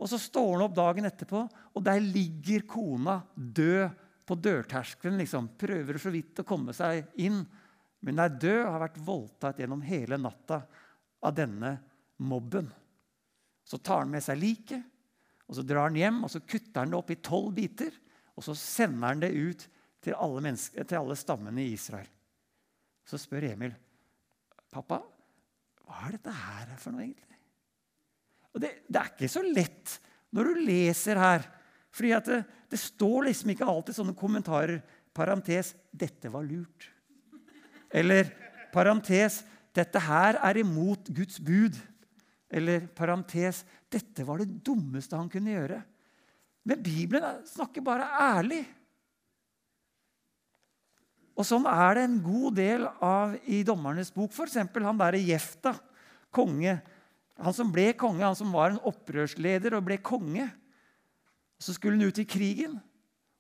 Og 0.04 0.10
så 0.12 0.20
står 0.20 0.50
han 0.52 0.66
opp 0.66 0.76
dagen 0.76 1.08
etterpå, 1.08 1.46
og 1.48 1.84
der 1.86 2.02
ligger 2.04 2.66
kona 2.68 3.22
død 3.34 3.94
på 4.28 4.36
dørterskelen. 4.36 5.22
Liksom. 5.22 5.54
Prøver 5.60 6.00
så 6.02 6.12
vidt 6.12 6.42
å 6.44 6.48
komme 6.48 6.76
seg 6.76 7.08
inn. 7.24 7.40
Men 8.04 8.20
er 8.20 8.36
død, 8.36 8.66
har 8.68 8.84
vært 8.84 9.00
voldtatt 9.00 9.62
gjennom 9.64 9.84
hele 9.88 10.20
natta 10.20 10.60
av 11.24 11.36
denne 11.38 11.78
mobben. 12.20 12.68
Så 13.64 13.80
tar 13.80 14.04
han 14.04 14.12
med 14.12 14.26
seg 14.26 14.42
liket, 14.42 14.84
og 15.48 15.56
så 15.56 15.64
drar 15.64 15.88
han 15.88 16.00
hjem 16.00 16.20
og 16.26 16.32
så 16.32 16.42
kutter 16.44 16.82
han 16.82 16.92
det 16.92 17.00
opp 17.00 17.14
i 17.14 17.22
tolv 17.24 17.54
biter. 17.56 17.96
Og 18.36 18.44
så 18.44 18.58
sender 18.60 19.08
han 19.08 19.24
det 19.24 19.32
ut 19.32 19.68
til 20.04 20.20
alle, 20.20 20.52
til 20.58 21.00
alle 21.00 21.16
stammene 21.20 21.64
i 21.64 21.72
Israel. 21.78 22.10
Så 23.08 23.20
spør 23.20 23.48
Emil 23.54 23.76
pappa, 24.74 25.00
hva 25.86 26.08
er 26.08 26.16
dette 26.16 26.34
her 26.34 26.76
for 26.82 26.96
noe, 26.96 27.06
egentlig? 27.06 27.33
Og 28.54 28.62
det, 28.62 28.72
det 28.88 29.00
er 29.00 29.12
ikke 29.12 29.32
så 29.32 29.44
lett 29.46 29.98
når 30.34 30.50
du 30.50 30.64
leser 30.70 31.20
her 31.22 31.46
fordi 31.94 32.10
det, 32.26 32.40
det, 32.74 32.80
står 32.82 33.28
liksom 33.28 33.52
ikke 33.54 33.68
alltid 33.70 33.94
sånne 34.00 34.16
kommentarer. 34.18 34.80
Parentes 35.14 35.76
'Dette 35.94 36.32
var 36.34 36.42
lurt'. 36.42 36.88
Eller 37.94 38.32
parentes 38.74 39.44
'Dette 39.70 40.02
her 40.02 40.40
er 40.42 40.58
imot 40.58 41.12
Guds 41.14 41.38
bud'. 41.38 41.78
Eller 42.50 42.88
parentes 42.98 43.62
'Dette 43.94 44.26
var 44.26 44.42
det 44.42 44.64
dummeste 44.66 45.20
han 45.20 45.30
kunne 45.30 45.54
gjøre'. 45.54 45.84
Men 46.66 46.82
Bibelen 46.82 47.46
snakker 47.46 47.86
bare 47.86 48.10
ærlig. 48.10 48.64
Og 51.34 51.46
sånn 51.46 51.66
er 51.70 51.98
det 51.98 52.04
en 52.08 52.20
god 52.24 52.58
del 52.58 52.86
av 53.02 53.34
i 53.50 53.64
Dommernes 53.66 54.14
bok. 54.14 54.34
F.eks. 54.34 54.58
han 54.58 55.00
derre 55.02 55.22
Jefta, 55.22 55.74
konge. 56.34 56.78
Han 57.42 57.56
som 57.56 57.72
ble 57.74 57.92
konge, 57.98 58.22
han 58.22 58.38
som 58.38 58.52
var 58.54 58.72
en 58.72 58.84
opprørsleder 58.86 59.74
og 59.78 59.86
ble 59.88 59.98
konge. 60.04 60.46
Så 61.58 61.76
skulle 61.76 61.98
han 61.98 62.12
ut 62.12 62.20
i 62.22 62.28
krigen, 62.28 62.78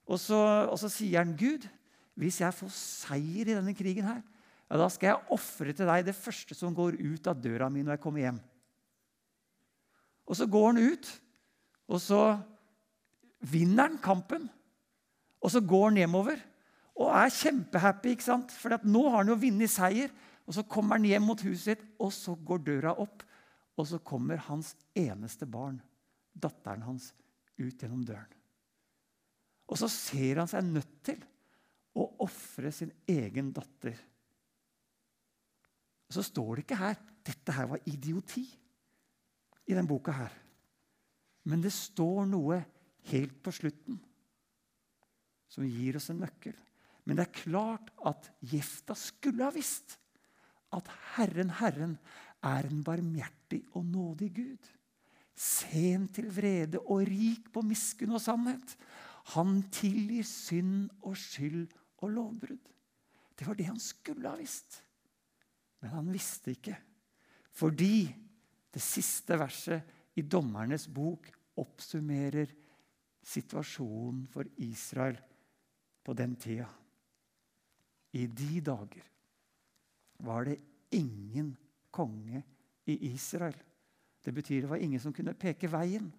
og 0.08 0.20
så, 0.20 0.38
og 0.70 0.78
så 0.80 0.90
sier 0.92 1.24
han, 1.24 1.36
'Gud, 1.38 1.68
hvis 2.16 2.40
jeg 2.42 2.54
får 2.54 2.72
seier 2.74 3.50
i 3.50 3.56
denne 3.56 3.74
krigen, 3.76 4.06
her, 4.06 4.22
ja, 4.70 4.80
da 4.80 4.88
skal 4.90 5.12
jeg 5.12 5.36
ofre 5.36 5.74
til 5.74 5.90
deg 5.90 6.06
det 6.08 6.16
første 6.16 6.56
som 6.56 6.76
går 6.76 6.98
ut 7.00 7.28
av 7.28 7.40
døra 7.40 7.70
mi 7.70 7.84
når 7.84 7.98
jeg 7.98 8.04
kommer 8.04 8.26
hjem.' 8.26 8.42
Og 10.24 10.40
så 10.40 10.48
går 10.48 10.68
han 10.72 10.82
ut, 10.94 11.10
og 11.92 12.00
så 12.00 12.22
vinner 13.44 13.90
han 13.90 14.00
kampen. 14.00 14.48
Og 15.44 15.52
så 15.52 15.60
går 15.60 15.90
han 15.90 16.00
hjemover 16.00 16.40
og 16.94 17.10
er 17.10 17.34
kjempehappy, 17.34 18.14
ikke 18.14 18.26
sant? 18.26 18.54
for 18.54 18.76
nå 18.86 19.02
har 19.10 19.24
han 19.24 19.32
jo 19.34 19.40
vunnet 19.42 19.72
seier. 19.72 20.14
Og 20.48 20.56
så 20.58 20.64
kommer 20.68 21.00
han 21.00 21.08
hjem 21.08 21.26
mot 21.26 21.42
huset 21.42 21.64
sitt, 21.64 21.84
og 22.00 22.12
så 22.14 22.36
går 22.36 22.64
døra 22.68 22.94
opp. 23.00 23.24
Og 23.80 23.88
så 23.90 24.00
kommer 24.06 24.42
hans 24.50 24.76
eneste 24.98 25.48
barn, 25.50 25.80
datteren 26.34 26.86
hans, 26.86 27.12
ut 27.58 27.78
gjennom 27.82 28.04
døren. 28.06 28.40
Og 29.70 29.80
så 29.80 29.90
ser 29.90 30.42
han 30.42 30.50
seg 30.50 30.66
nødt 30.68 30.98
til 31.06 31.22
å 31.98 32.08
ofre 32.26 32.72
sin 32.74 32.92
egen 33.10 33.52
datter. 33.56 33.96
Så 36.14 36.26
står 36.26 36.56
det 36.56 36.66
ikke 36.66 36.82
her 36.82 37.00
dette 37.24 37.56
her 37.56 37.70
var 37.72 37.86
idioti 37.88 38.44
i 39.64 39.74
denne 39.74 39.88
boka. 39.88 40.12
her. 40.12 40.34
Men 41.48 41.62
det 41.64 41.74
står 41.76 42.26
noe 42.28 42.60
helt 43.12 43.40
på 43.44 43.52
slutten 43.52 44.00
som 45.52 45.66
gir 45.68 45.98
oss 46.00 46.10
en 46.12 46.22
nøkkel. 46.24 46.56
Men 47.04 47.20
det 47.20 47.28
er 47.28 47.42
klart 47.44 47.92
at 48.08 48.30
Jefta 48.52 48.96
skulle 48.98 49.44
ha 49.46 49.54
visst 49.54 49.98
at 50.74 50.88
Herren, 51.16 51.52
Herren, 51.60 51.98
er 52.44 52.68
en 52.68 52.84
barmhjertig 52.84 53.64
og 53.74 53.86
nådig 53.86 54.32
Gud 54.36 54.72
sen 55.34 56.08
til 56.14 56.30
vrede 56.34 56.82
og 56.84 57.08
rik 57.10 57.50
på 57.54 57.64
miskunn 57.66 58.14
og 58.14 58.22
sannhet. 58.22 58.76
Han 59.34 59.62
tilgir 59.74 60.26
synd 60.28 60.92
og 61.02 61.18
skyld 61.18 61.66
og 62.04 62.12
lovbrudd. 62.14 62.70
Det 63.34 63.48
var 63.48 63.58
det 63.58 63.70
han 63.72 63.82
skulle 63.82 64.30
ha 64.30 64.38
visst. 64.38 64.82
Men 65.82 65.96
han 65.96 66.12
visste 66.14 66.54
ikke. 66.54 66.76
Fordi 67.54 68.08
det 68.74 68.82
siste 68.82 69.38
verset 69.40 70.18
i 70.18 70.22
Dommernes 70.22 70.86
bok 70.94 71.30
oppsummerer 71.62 72.52
situasjonen 73.24 74.26
for 74.30 74.48
Israel 74.62 75.18
på 76.04 76.14
den 76.18 76.36
tida. 76.36 76.68
I 78.14 78.28
de 78.28 78.62
dager 78.62 79.06
var 80.24 80.46
det 80.46 80.60
ingen 80.94 81.54
konge 81.94 82.42
i 82.90 82.98
Israel. 83.14 83.56
Det 84.24 84.34
betyr 84.34 84.64
det 84.64 84.72
var 84.72 84.82
ingen 84.82 85.02
som 85.02 85.14
kunne 85.14 85.36
peke 85.38 85.70
veien. 85.72 86.10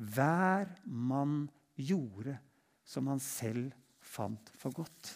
Hver 0.00 0.70
mann 0.86 1.44
gjorde 1.76 2.38
som 2.86 3.10
han 3.10 3.20
selv 3.22 3.74
fant 4.00 4.52
for 4.58 4.74
godt. 4.74 5.12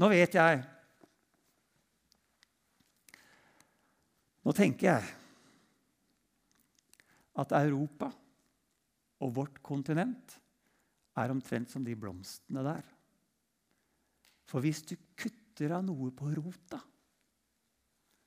Nå 0.00 0.08
vet 0.10 0.38
jeg 0.38 0.62
Nå 4.42 4.50
tenker 4.58 4.88
jeg 4.88 5.10
at 7.38 7.52
Europa 7.54 8.08
og 9.22 9.36
vårt 9.36 9.60
kontinent 9.62 10.34
er 11.14 11.30
omtrent 11.30 11.70
som 11.70 11.84
de 11.86 11.94
blomstene 11.94 12.64
der. 12.66 12.82
For 14.52 14.60
hvis 14.60 14.82
du 14.84 14.98
kutter 15.16 15.72
av 15.78 15.86
noe 15.86 16.10
på 16.12 16.28
rota, 16.36 16.76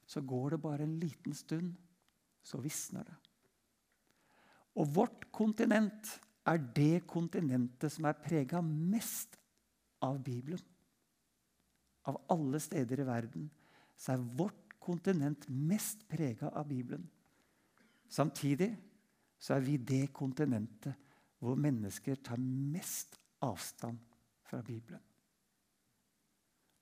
så 0.10 0.22
går 0.26 0.56
det 0.56 0.62
bare 0.64 0.86
en 0.86 0.98
liten 1.02 1.38
stund, 1.38 1.76
så 2.42 2.58
visner 2.62 3.06
det. 3.06 3.18
Og 4.82 4.90
vårt 4.98 5.28
kontinent 5.34 6.16
er 6.50 6.62
det 6.78 7.06
kontinentet 7.10 7.94
som 7.94 8.10
er 8.10 8.18
prega 8.22 8.62
mest 8.66 9.38
av 10.06 10.18
Bibelen. 10.26 10.62
Av 12.10 12.18
alle 12.34 12.62
steder 12.62 13.02
i 13.02 13.08
verden 13.08 13.48
så 13.98 14.14
er 14.14 14.28
vårt 14.42 14.76
kontinent 14.82 15.48
mest 15.50 16.04
prega 16.10 16.52
av 16.54 16.68
Bibelen. 16.70 17.06
Samtidig 18.10 18.72
så 19.42 19.56
er 19.56 19.66
vi 19.66 19.78
det 19.78 20.08
kontinentet 20.14 20.98
hvor 21.42 21.58
mennesker 21.58 22.18
tar 22.26 22.42
mest 22.42 23.18
avstand 23.46 24.02
fra 24.46 24.62
Bibelen. 24.66 25.02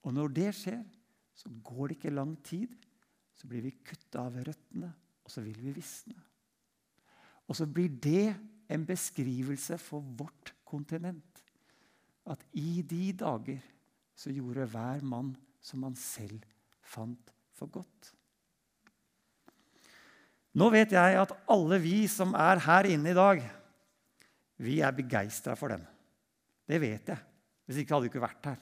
Og 0.04 0.14
når 0.16 0.34
det 0.36 0.49
skjer, 0.58 0.84
så 1.34 1.49
går 1.64 1.89
det 1.89 1.97
ikke 1.97 2.14
lang 2.14 2.36
tid 2.45 2.74
så 3.43 3.49
blir 3.49 3.66
vi 3.66 3.74
kutta 3.84 4.28
av 4.28 4.38
røttene, 4.45 4.89
og 5.24 5.32
så 5.32 5.43
vil 5.43 5.58
vi 5.60 5.74
visne. 5.76 6.16
Og 7.49 7.58
så 7.58 7.68
blir 7.68 7.91
det 8.01 8.34
en 8.72 8.86
beskrivelse 8.88 9.78
for 9.82 10.06
vårt 10.18 10.54
kontinent. 10.68 11.41
At 12.24 12.43
i 12.56 12.82
de 12.88 13.12
dager 13.20 13.64
så 14.16 14.32
gjorde 14.32 14.70
hver 14.72 15.04
mann 15.04 15.34
som 15.64 15.84
han 15.84 15.97
selv 15.99 16.45
fant 16.88 17.34
for 17.58 17.72
godt. 17.74 18.14
Nå 20.54 20.70
vet 20.72 20.93
jeg 20.93 21.18
at 21.18 21.34
alle 21.51 21.80
vi 21.82 22.06
som 22.08 22.36
er 22.38 22.62
her 22.64 22.88
inne 22.93 23.12
i 23.12 23.18
dag, 23.18 23.41
vi 24.64 24.78
er 24.86 24.95
begeistra 24.95 25.58
for 25.60 25.74
dem. 25.74 25.82
Det 26.70 26.80
vet 26.80 27.10
jeg. 27.10 27.20
Hvis 27.66 27.82
ikke 27.82 27.95
hadde 27.95 28.08
du 28.08 28.12
ikke 28.14 28.24
vært 28.24 28.51
her. 28.54 28.62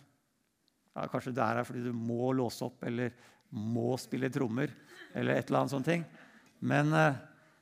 Ja, 0.92 1.08
kanskje 1.08 1.34
du 1.36 1.40
er 1.44 1.62
her 1.62 1.68
fordi 1.68 1.86
du 1.86 1.94
må 1.96 2.34
låse 2.36 2.66
opp 2.68 2.84
eller 2.88 3.14
må 3.52 3.94
spille 4.00 4.32
trommer 4.32 4.72
eller 5.16 5.36
et 5.36 5.48
eller 5.48 5.64
annet 5.64 5.74
sånt 5.74 5.88
ting. 5.88 6.04
Men, 6.60 6.92
eh, 6.94 7.20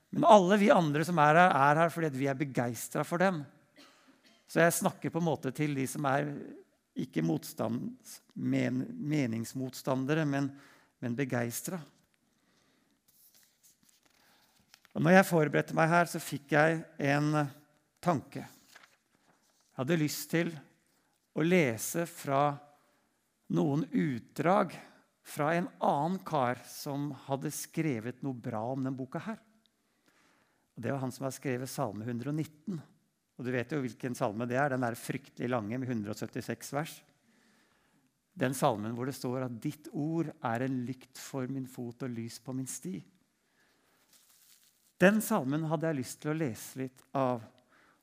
men, 0.09 0.25
alle 0.25 0.57
vi 0.61 0.71
andre 0.73 1.05
som 1.05 1.19
er 1.21 1.37
her, 1.37 1.53
er 1.53 1.83
her 1.83 1.93
fordi 1.93 2.09
vi 2.17 2.29
er 2.29 2.37
begeistra 2.37 3.05
for 3.05 3.21
dem. 3.21 3.43
Så 4.49 4.63
jeg 4.63 4.79
snakker 4.79 5.13
på 5.13 5.21
en 5.21 5.29
måte 5.29 5.53
til 5.53 5.75
de 5.77 5.85
som 5.87 6.05
er 6.09 6.31
ikke 6.99 7.21
men, 7.23 8.81
meningsmotstandere, 8.97 10.25
men, 10.25 10.49
men 10.99 11.15
begeistra. 11.15 11.79
Når 14.99 15.13
jeg 15.15 15.27
forberedte 15.29 15.75
meg 15.77 15.87
her, 15.87 16.09
så 16.09 16.19
fikk 16.19 16.51
jeg 16.57 16.81
en 17.13 17.45
tanke. 18.03 18.41
Jeg 18.41 19.77
hadde 19.77 19.99
lyst 20.01 20.25
til 20.33 20.49
å 21.37 21.45
lese 21.45 22.03
fra 22.09 22.57
noen 23.53 23.85
utdrag 23.91 24.75
fra 25.25 25.53
en 25.57 25.67
annen 25.83 26.19
kar 26.25 26.61
som 26.69 27.11
hadde 27.27 27.51
skrevet 27.53 28.21
noe 28.25 28.37
bra 28.37 28.61
om 28.71 28.83
denne 28.83 28.97
boka. 28.97 29.19
her. 29.19 29.39
Og 30.75 30.83
det 30.83 30.93
var 30.93 31.01
han 31.03 31.11
som 31.11 31.27
har 31.27 31.35
skrevet 31.35 31.69
Salme 31.69 32.05
119. 32.05 32.79
Og 33.39 33.45
du 33.45 33.53
vet 33.55 33.71
jo 33.71 33.79
hvilken 33.79 34.15
salme 34.15 34.47
det 34.49 34.57
er. 34.59 34.73
Den 34.73 34.83
er 34.83 34.99
fryktelig 34.99 35.47
lange, 35.47 35.77
med 35.79 35.87
176 35.87 36.73
vers. 36.75 36.97
Den 38.39 38.55
salmen 38.55 38.93
hvor 38.95 39.07
det 39.07 39.15
står 39.15 39.45
at 39.47 39.55
'ditt 39.59 39.87
ord 39.91 40.31
er 40.43 40.63
en 40.63 40.81
lykt 40.85 41.17
for 41.19 41.47
min 41.47 41.67
fot 41.67 42.03
og 42.03 42.11
lys 42.11 42.39
på 42.39 42.53
min 42.55 42.67
sti'. 42.67 43.03
Den 44.99 45.21
salmen 45.23 45.63
hadde 45.63 45.87
jeg 45.87 45.99
lyst 45.99 46.21
til 46.21 46.31
å 46.31 46.39
lese 46.39 46.79
litt 46.79 47.01
av, 47.15 47.43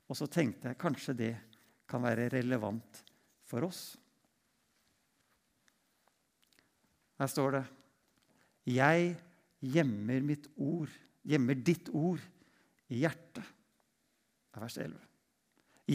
og 0.08 0.16
så 0.16 0.26
tenkte 0.26 0.68
jeg 0.68 0.80
kanskje 0.80 1.16
det 1.16 1.34
kan 1.88 2.02
være 2.02 2.30
relevant 2.32 3.02
for 3.44 3.64
oss. 3.68 3.96
Her 7.16 7.30
står 7.30 7.58
det 7.58 7.64
Jeg 8.76 9.12
gjemmer 9.60 10.24
mitt 10.24 10.48
ord, 10.56 10.90
gjemmer 11.26 11.54
ditt 11.54 11.88
ord 11.94 12.22
i 12.92 13.02
hjertet. 13.02 13.44
Det 13.44 14.58
er 14.58 14.64
vers 14.64 14.78
11. 14.80 14.96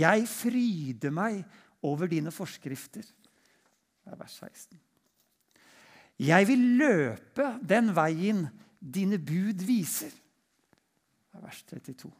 Jeg 0.02 0.28
fryder 0.30 1.14
meg 1.14 1.42
over 1.84 2.08
dine 2.08 2.32
forskrifter. 2.32 3.04
Det 3.04 4.14
er 4.14 4.20
vers 4.20 4.38
16. 4.40 4.80
Jeg 6.22 6.48
vil 6.48 6.66
løpe 6.78 7.48
den 7.66 7.90
veien 7.98 8.46
dine 8.80 9.18
bud 9.18 9.64
viser. 9.66 10.12
Det 10.12 11.40
er 11.40 11.46
vers 11.46 11.64
32. 11.70 12.12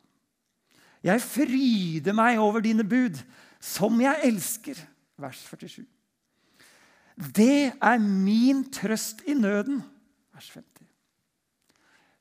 Jeg 1.04 1.22
fryder 1.22 2.14
meg 2.14 2.40
over 2.42 2.62
dine 2.62 2.86
bud, 2.86 3.18
som 3.60 3.98
jeg 4.02 4.22
elsker. 4.26 4.78
Vers 5.22 5.42
47. 5.50 5.86
Det 7.16 7.74
er 7.76 7.98
min 8.00 8.64
trøst 8.72 9.24
i 9.28 9.36
nøden. 9.38 9.82
Vers 10.34 10.50
50. 10.54 10.88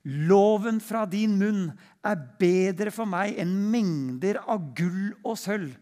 Loven 0.03 0.81
fra 0.81 1.05
din 1.05 1.37
munn 1.37 1.69
er 2.03 2.17
bedre 2.41 2.91
for 2.93 3.09
meg 3.09 3.37
enn 3.41 3.53
mengder 3.71 4.41
av 4.49 4.71
gull 4.77 5.11
og 5.21 5.37
sølv. 5.37 5.75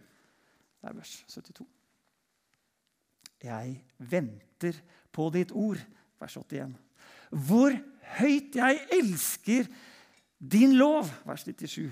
Det 0.80 0.90
er 0.92 0.98
vers 0.98 1.14
72. 1.32 1.68
Jeg 3.44 3.78
venter 4.12 4.80
på 5.16 5.30
ditt 5.32 5.54
ord. 5.56 5.80
Vers 6.20 6.36
81. 6.36 6.76
Hvor 7.32 7.76
høyt 8.20 8.58
jeg 8.60 8.82
elsker 9.00 9.70
din 10.40 10.76
lov. 10.80 11.08
Vers 11.28 11.48
97. 11.48 11.88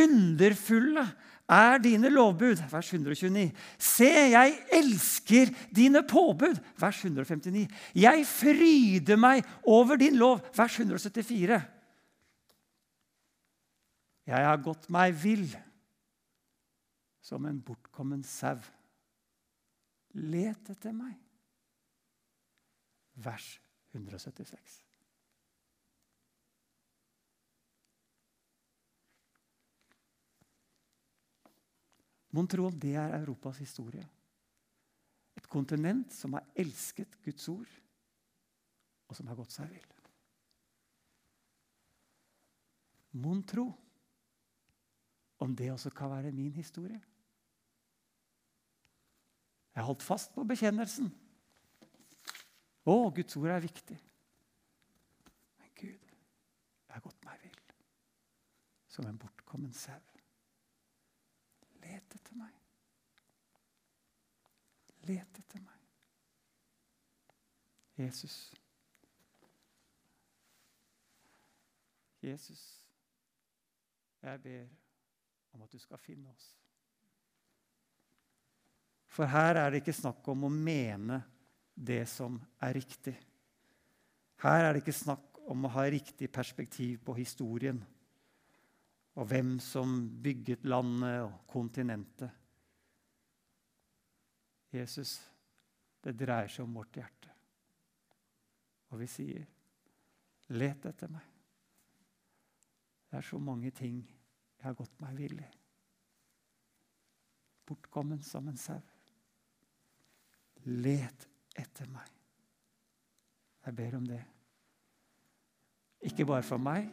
Underfulle 0.00 1.06
er 1.50 1.80
dine 1.82 2.10
lovbud. 2.12 2.62
Vers 2.70 2.92
129. 2.94 3.50
Se, 3.78 4.10
jeg 4.32 4.58
elsker 4.76 5.50
dine 5.74 6.02
påbud. 6.06 6.60
Vers 6.78 7.02
159. 7.04 7.66
Jeg 7.94 8.26
fryder 8.26 9.18
meg 9.18 9.44
over 9.66 9.98
din 10.00 10.18
lov. 10.20 10.44
Vers 10.56 10.78
174. 10.78 11.60
Jeg 14.30 14.46
har 14.46 14.62
gått 14.62 14.86
meg 14.94 15.16
vill 15.18 15.48
som 17.24 17.46
en 17.46 17.58
bortkommen 17.62 18.22
sau. 18.26 18.58
Let 20.14 20.70
etter 20.72 20.94
meg. 20.94 21.18
Vers 23.20 23.58
176. 23.94 24.89
Mon 32.30 32.46
tro 32.46 32.68
om 32.68 32.78
det 32.78 32.94
er 32.94 33.16
Europas 33.18 33.58
historie? 33.58 34.06
Et 35.38 35.46
kontinent 35.50 36.12
som 36.14 36.36
har 36.36 36.46
elsket 36.58 37.16
Guds 37.24 37.48
ord, 37.50 37.70
og 39.10 39.16
som 39.18 39.30
har 39.30 39.38
gått 39.38 39.54
seg 39.54 39.70
vill. 39.72 39.88
Mon 43.20 43.40
tro 43.42 43.66
om 45.42 45.56
det 45.56 45.72
også 45.72 45.90
kan 45.90 46.12
være 46.12 46.34
min 46.34 46.52
historie? 46.54 47.00
Jeg 49.74 49.86
holdt 49.86 50.04
fast 50.04 50.34
på 50.34 50.44
bekjennelsen. 50.46 51.08
Å, 52.86 52.94
Guds 53.14 53.36
ord 53.38 53.50
er 53.54 53.64
viktig. 53.64 53.96
Men 55.58 55.74
Gud, 55.78 56.06
jeg 56.06 56.94
har 56.94 57.02
gått 57.02 57.26
meg 57.26 57.42
vill 57.42 57.58
som 58.90 59.06
en 59.06 59.18
bortkommen 59.18 59.72
sau. 59.72 60.09
Let 61.90 62.14
etter 62.14 62.38
meg. 62.38 62.56
Let 65.10 65.38
etter 65.42 65.62
meg. 65.64 65.76
Jesus. 68.00 68.36
Jesus, 72.20 72.62
jeg 74.22 74.40
ber 74.44 74.66
om 75.56 75.62
at 75.64 75.72
du 75.72 75.80
skal 75.80 76.00
finne 76.00 76.28
oss. 76.30 76.50
For 79.10 79.26
her 79.26 79.56
er 79.58 79.72
det 79.72 79.80
ikke 79.80 79.96
snakk 79.96 80.28
om 80.30 80.44
å 80.46 80.52
mene 80.52 81.18
det 81.74 82.04
som 82.12 82.36
er 82.62 82.76
riktig. 82.76 83.16
Her 84.44 84.66
er 84.66 84.76
det 84.76 84.84
ikke 84.84 84.96
snakk 85.00 85.40
om 85.50 85.64
å 85.66 85.72
ha 85.74 85.86
riktig 85.90 86.28
perspektiv 86.32 87.00
på 87.08 87.16
historien 87.18 87.80
og 89.20 89.26
hvem 89.28 89.58
som 89.60 89.98
bygget 90.22 90.64
landet 90.64 91.18
og 91.26 91.42
kontinentet. 91.50 92.30
Jesus, 94.72 95.18
det 96.00 96.14
dreier 96.16 96.48
seg 96.48 96.64
om 96.64 96.78
vårt 96.78 96.96
hjerte. 96.96 97.34
Og 98.90 99.00
vi 99.02 99.06
sier, 99.06 99.44
'Let 100.48 100.86
etter 100.86 101.08
meg'. 101.08 101.28
Det 103.10 103.18
er 103.18 103.20
så 103.20 103.38
mange 103.38 103.70
ting 103.70 104.00
jeg 104.58 104.64
har 104.64 104.74
gått 104.74 105.00
meg 105.00 105.16
vill 105.16 105.40
i. 105.40 105.50
Bortkommen 107.66 108.22
som 108.22 108.48
en 108.48 108.56
sau. 108.56 108.80
Let 110.64 111.28
etter 111.56 111.86
meg. 111.86 112.08
Jeg 113.66 113.76
ber 113.76 113.96
om 113.96 114.06
det. 114.06 114.24
Ikke 116.00 116.26
bare 116.26 116.42
for 116.42 116.56
meg, 116.56 116.88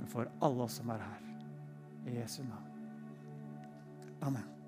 men 0.00 0.08
for 0.08 0.30
alle 0.40 0.62
oss 0.62 0.80
som 0.80 0.88
er 0.90 1.02
her. 1.04 1.26
I 2.08 2.16
Jesu 2.16 2.42
navn. 2.42 2.68
Amen. 4.20 4.59